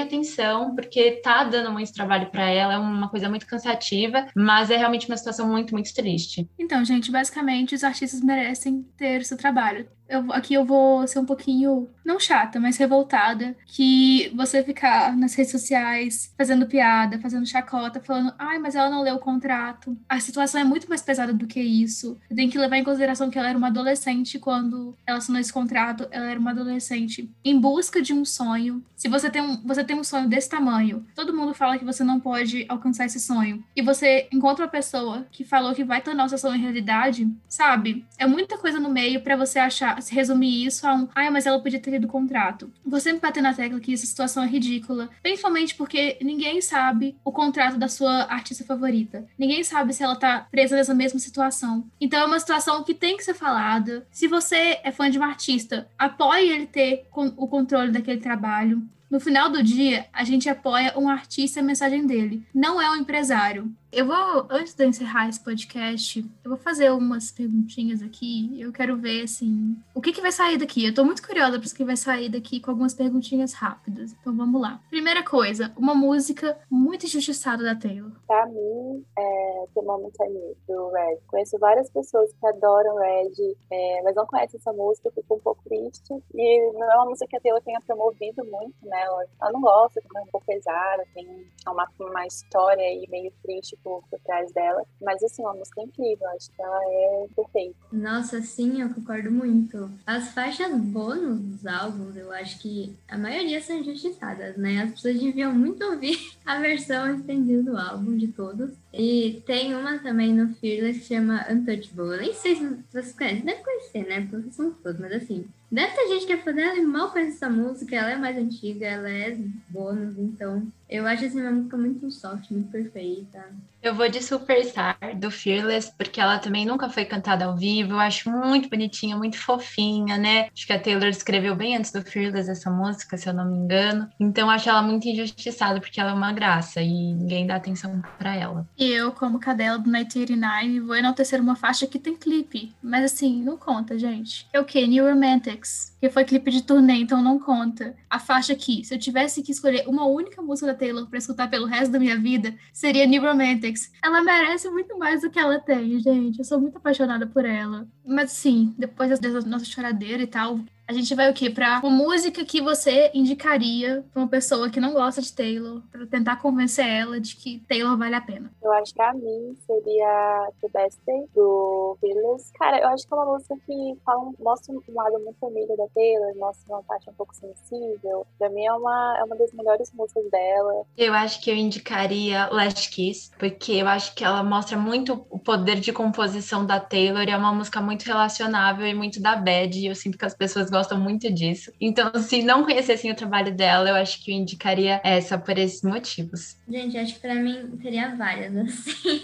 [0.00, 4.76] atenção, porque tá dando muito trabalho para ela, é uma coisa muito cansativa, mas é
[4.76, 6.48] realmente uma situação muito, muito triste.
[6.58, 11.24] Então, gente, basicamente os artistas merecem ter seu trabalho eu, aqui eu vou ser um
[11.24, 18.00] pouquinho, não chata, mas revoltada, que você ficar nas redes sociais fazendo piada, fazendo chacota,
[18.00, 19.96] falando, ai, mas ela não leu o contrato.
[20.08, 22.18] A situação é muito mais pesada do que isso.
[22.34, 26.08] Tem que levar em consideração que ela era uma adolescente quando ela assinou esse contrato,
[26.10, 28.84] ela era uma adolescente em busca de um sonho.
[28.96, 32.02] Se você tem um, você tem um sonho desse tamanho, todo mundo fala que você
[32.02, 36.24] não pode alcançar esse sonho, e você encontra uma pessoa que falou que vai tornar
[36.24, 38.04] o seu sonho realidade, sabe?
[38.18, 41.46] É muita coisa no meio para você achar se resumir isso a um, ai, mas
[41.46, 42.72] ela podia ter lido o contrato.
[42.84, 47.32] Vou sempre bater na tecla que essa situação é ridícula, principalmente porque ninguém sabe o
[47.32, 49.26] contrato da sua artista favorita.
[49.38, 51.84] Ninguém sabe se ela tá presa nessa mesma situação.
[52.00, 54.06] Então é uma situação que tem que ser falada.
[54.10, 58.82] Se você é fã de um artista, apoie ele ter o controle daquele trabalho.
[59.10, 62.88] No final do dia, a gente apoia um artista e a mensagem dele, não é
[62.90, 63.74] um empresário.
[63.92, 68.60] Eu vou, antes de encerrar esse podcast, eu vou fazer umas perguntinhas aqui.
[68.60, 70.86] Eu quero ver, assim, o que, que vai sair daqui.
[70.86, 74.12] Eu tô muito curiosa para o que vai sair daqui com algumas perguntinhas rápidas.
[74.12, 74.80] Então vamos lá.
[74.88, 78.12] Primeira coisa, uma música muito injustiçada da Taylor.
[78.28, 81.18] Pra mim, é The Moment I Knew, do Red.
[81.26, 85.40] Conheço várias pessoas que adoram Red, é, mas não conhecem essa música, eu fico um
[85.40, 86.14] pouco triste.
[86.32, 89.02] E não é uma música que a Taylor tenha promovido muito, né?
[89.02, 91.26] Ela, ela não gosta, é um pouco pesada, tem
[91.66, 94.82] uma, uma história aí meio triste por trás dela.
[95.00, 96.28] Mas, assim, uma música incrível.
[96.28, 97.76] Acho que ela é perfeita.
[97.92, 99.90] Nossa, sim, eu concordo muito.
[100.06, 104.82] As faixas bônus dos álbuns, eu acho que a maioria são injustiçadas, né?
[104.82, 108.70] As pessoas deviam muito ouvir a versão estendida do álbum de todos.
[108.92, 112.14] E tem uma também no Fearless que chama Untouchable.
[112.14, 114.20] Eu nem sei se vocês conhecem, deve conhecer, né?
[114.20, 117.12] Porque vocês são todos, mas assim, Deve ter gente que é fã dela e mal
[117.12, 121.52] conhece essa música, ela é mais antiga, ela é bônus, então eu acho assim uma
[121.52, 123.54] música muito soft, muito perfeita.
[123.82, 127.92] Eu vou de Superstar, do Fearless, porque ela também nunca foi cantada ao vivo.
[127.92, 130.48] Eu acho muito bonitinha, muito fofinha, né?
[130.54, 133.56] Acho que a Taylor escreveu bem antes do Fearless essa música, se eu não me
[133.56, 134.06] engano.
[134.20, 138.36] Então acho ela muito injustiçada, porque ela é uma graça e ninguém dá atenção para
[138.36, 138.68] ela.
[138.76, 142.74] E eu, como cadela do 1989, vou enaltecer uma faixa que tem clipe.
[142.82, 144.46] Mas assim, não conta, gente.
[144.52, 144.86] É o que?
[144.86, 147.94] New Romantics, que foi clipe de turnê, então não conta.
[148.08, 151.48] A faixa aqui, se eu tivesse que escolher uma única música da Taylor para escutar
[151.48, 155.58] pelo resto da minha vida, seria New Romantics ela merece muito mais do que ela
[155.60, 156.38] tem, gente.
[156.38, 157.86] Eu sou muito apaixonada por ela.
[158.04, 161.48] Mas sim, depois dessa nossa choradeira e tal, a gente vai o quê?
[161.48, 166.04] Pra uma música que você indicaria pra uma pessoa que não gosta de Taylor, pra
[166.04, 168.50] tentar convencer ela de que Taylor vale a pena.
[168.60, 172.52] Eu acho que pra mim seria The Best Day, do Fearless.
[172.54, 175.86] Cara, eu acho que é uma música que fala, mostra um lado muito família da
[175.94, 178.26] Taylor, mostra uma parte um pouco sensível.
[178.36, 180.82] Pra mim é uma, é uma das melhores músicas dela.
[180.96, 185.38] Eu acho que eu indicaria Last Kiss, porque eu acho que ela mostra muito o
[185.38, 189.78] poder de composição da Taylor e é uma música muito relacionável e muito da bad.
[189.78, 191.72] E eu sinto que as pessoas gostam gostam muito disso.
[191.80, 195.82] Então, se não conhecessem o trabalho dela, eu acho que eu indicaria essa por esses
[195.82, 196.56] motivos.
[196.68, 199.22] Gente, acho que para mim teria várias, assim.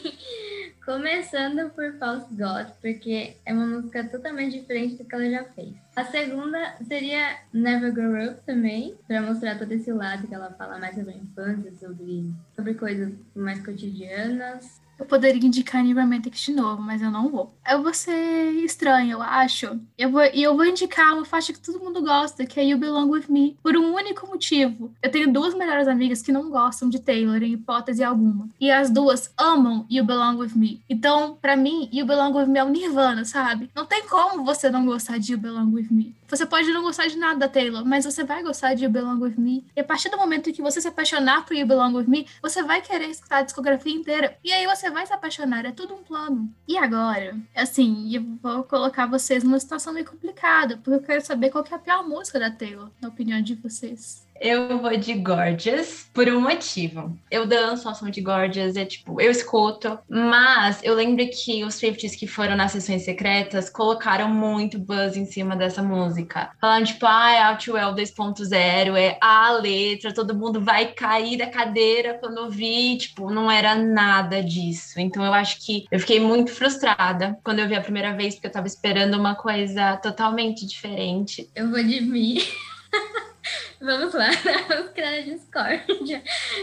[0.84, 5.74] Começando por False God, porque é uma música totalmente diferente do que ela já fez.
[5.96, 10.78] A segunda seria Never Grow Up também, para mostrar todo esse lado que ela fala
[10.78, 14.80] mais sobre a infância, sobre, sobre coisas mais cotidianas.
[14.98, 17.54] Eu poderia indicar New Romantics de novo, mas eu não vou.
[17.68, 19.78] Eu vou ser estranha, eu acho.
[19.98, 22.78] Eu vou, e eu vou indicar uma faixa que todo mundo gosta, que é You
[22.78, 24.92] Belong With Me, por um único motivo.
[25.02, 28.48] Eu tenho duas melhores amigas que não gostam de Taylor, em hipótese alguma.
[28.60, 30.80] E as duas amam You Belong With Me.
[30.88, 33.70] Então, para mim, You Belong With Me é o Nirvana, sabe?
[33.74, 36.14] Não tem como você não gostar de You Belong With Me.
[36.28, 39.20] Você pode não gostar de nada da Taylor, mas você vai gostar de You Belong
[39.22, 39.64] With Me.
[39.76, 42.62] E a partir do momento que você se apaixonar por You Belong With Me, você
[42.64, 44.36] vai querer escutar a discografia inteira.
[44.42, 45.64] E aí você vai se apaixonar.
[45.64, 46.52] É tudo um plano.
[46.66, 51.50] E agora, assim, eu vou colocar vocês numa situação meio complicada, porque eu quero saber
[51.50, 54.25] qual que é a pior música da Taylor, na opinião de vocês.
[54.40, 57.16] Eu vou de Gorgeous por um motivo.
[57.30, 61.74] Eu danço a som de Gorgeous, é tipo, eu escuto, mas eu lembro que os
[61.74, 66.50] Swifties que foram nas sessões secretas colocaram muito buzz em cima dessa música.
[66.60, 72.14] Falando, tipo, ah, é Outwell 2.0, é a letra, todo mundo vai cair da cadeira
[72.14, 75.00] quando ouvir, tipo, não era nada disso.
[75.00, 78.46] Então eu acho que eu fiquei muito frustrada quando eu vi a primeira vez, porque
[78.46, 81.50] eu tava esperando uma coisa totalmente diferente.
[81.54, 82.38] Eu vou de mim.
[83.80, 84.28] Vamos lá,
[84.68, 86.22] vamos criar discórdia.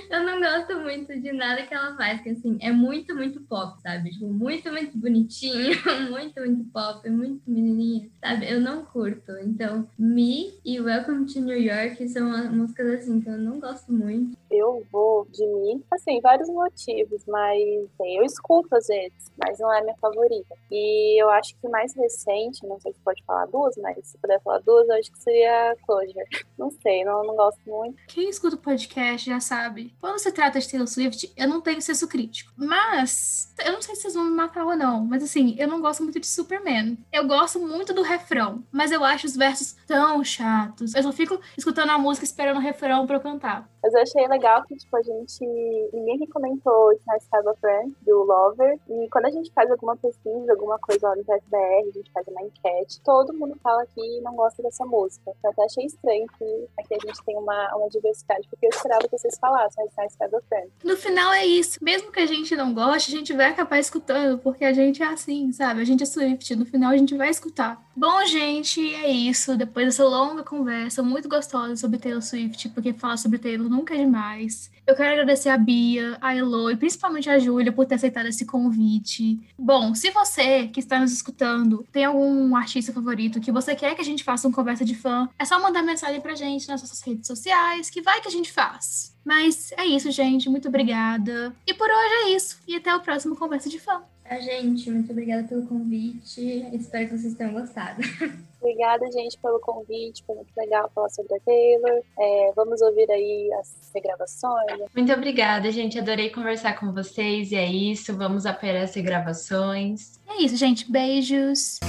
[0.10, 3.80] Eu não gosto muito de nada que ela faz, que assim, é muito, muito pop,
[3.82, 4.10] sabe?
[4.12, 5.78] Tipo, muito, muito bonitinho,
[6.10, 8.52] muito, muito pop, muito menininha, sabe?
[8.52, 9.32] Eu não curto.
[9.44, 14.36] Então, Me e Welcome to New York são músicas assim que eu não gosto muito.
[14.50, 17.62] Eu vou de Me, assim, vários motivos, mas
[17.94, 20.56] assim, eu escuto às vezes, mas não é a minha favorita.
[20.72, 24.42] E eu acho que mais recente, não sei se pode falar duas, mas se puder
[24.42, 26.14] falar duas, eu acho que seria Closure.
[26.58, 27.98] Não sei, não, não gosto muito.
[28.08, 29.96] Quem escuta o podcast já sabe.
[30.00, 32.52] Quando se trata de Taylor Swift, eu não tenho senso crítico.
[32.56, 35.82] Mas, eu não sei se vocês vão me matar ou não, mas assim, eu não
[35.82, 36.98] gosto muito de Superman.
[37.12, 40.94] Eu gosto muito do refrão, mas eu acho os versos tão chatos.
[40.94, 43.70] Eu só fico escutando a música esperando o refrão pra eu cantar.
[43.84, 45.46] Mas eu achei legal que, tipo, a gente.
[45.94, 48.80] Ninguém que comentou Nice Have Friend, do Lover.
[48.90, 52.26] E quando a gente faz alguma pesquisa, alguma coisa lá no PSBR, a gente faz
[52.30, 55.34] uma enquete, todo mundo fala que não gosta dessa música.
[55.44, 59.02] Eu até achei estranho que aqui a gente tem uma, uma diversidade, porque eu esperava
[59.02, 60.72] que vocês falassem Nice Have Friend.
[60.84, 61.84] No final é isso.
[61.84, 65.08] Mesmo que a gente não goste, a gente vai acabar escutando, porque a gente é
[65.08, 65.82] assim, sabe?
[65.82, 66.56] A gente é Swift.
[66.56, 67.84] No final a gente vai escutar.
[67.96, 69.58] Bom, gente, é isso.
[69.58, 73.98] Depois dessa longa conversa muito gostosa sobre Taylor Swift, porque falar sobre Taylor nunca é
[73.98, 74.72] demais.
[74.86, 78.46] Eu quero agradecer a Bia, a Elo e principalmente a Júlia por ter aceitado esse
[78.46, 79.40] convite.
[79.58, 84.02] Bom, se você que está nos escutando tem algum artista favorito que você quer que
[84.02, 87.02] a gente faça uma conversa de fã, é só mandar mensagem pra gente nas nossas
[87.02, 89.16] redes sociais, que vai que a gente faz.
[89.26, 90.50] Mas é isso, gente.
[90.50, 91.56] Muito obrigada.
[91.66, 92.60] E por hoje é isso.
[92.68, 94.02] E até o próximo Conversa de Fã.
[94.26, 96.42] A gente, muito obrigada pelo convite.
[96.74, 98.02] Espero que vocês tenham gostado.
[98.64, 100.24] Obrigada, gente, pelo convite.
[100.26, 102.02] Foi muito legal falar sobre a Taylor.
[102.18, 104.80] É, vamos ouvir aí as regravações.
[104.96, 106.00] Muito obrigada, gente.
[106.00, 107.52] Adorei conversar com vocês.
[107.52, 108.16] E é isso.
[108.16, 110.18] Vamos apoiar as regravações.
[110.26, 110.90] É isso, gente.
[110.90, 111.82] Beijos.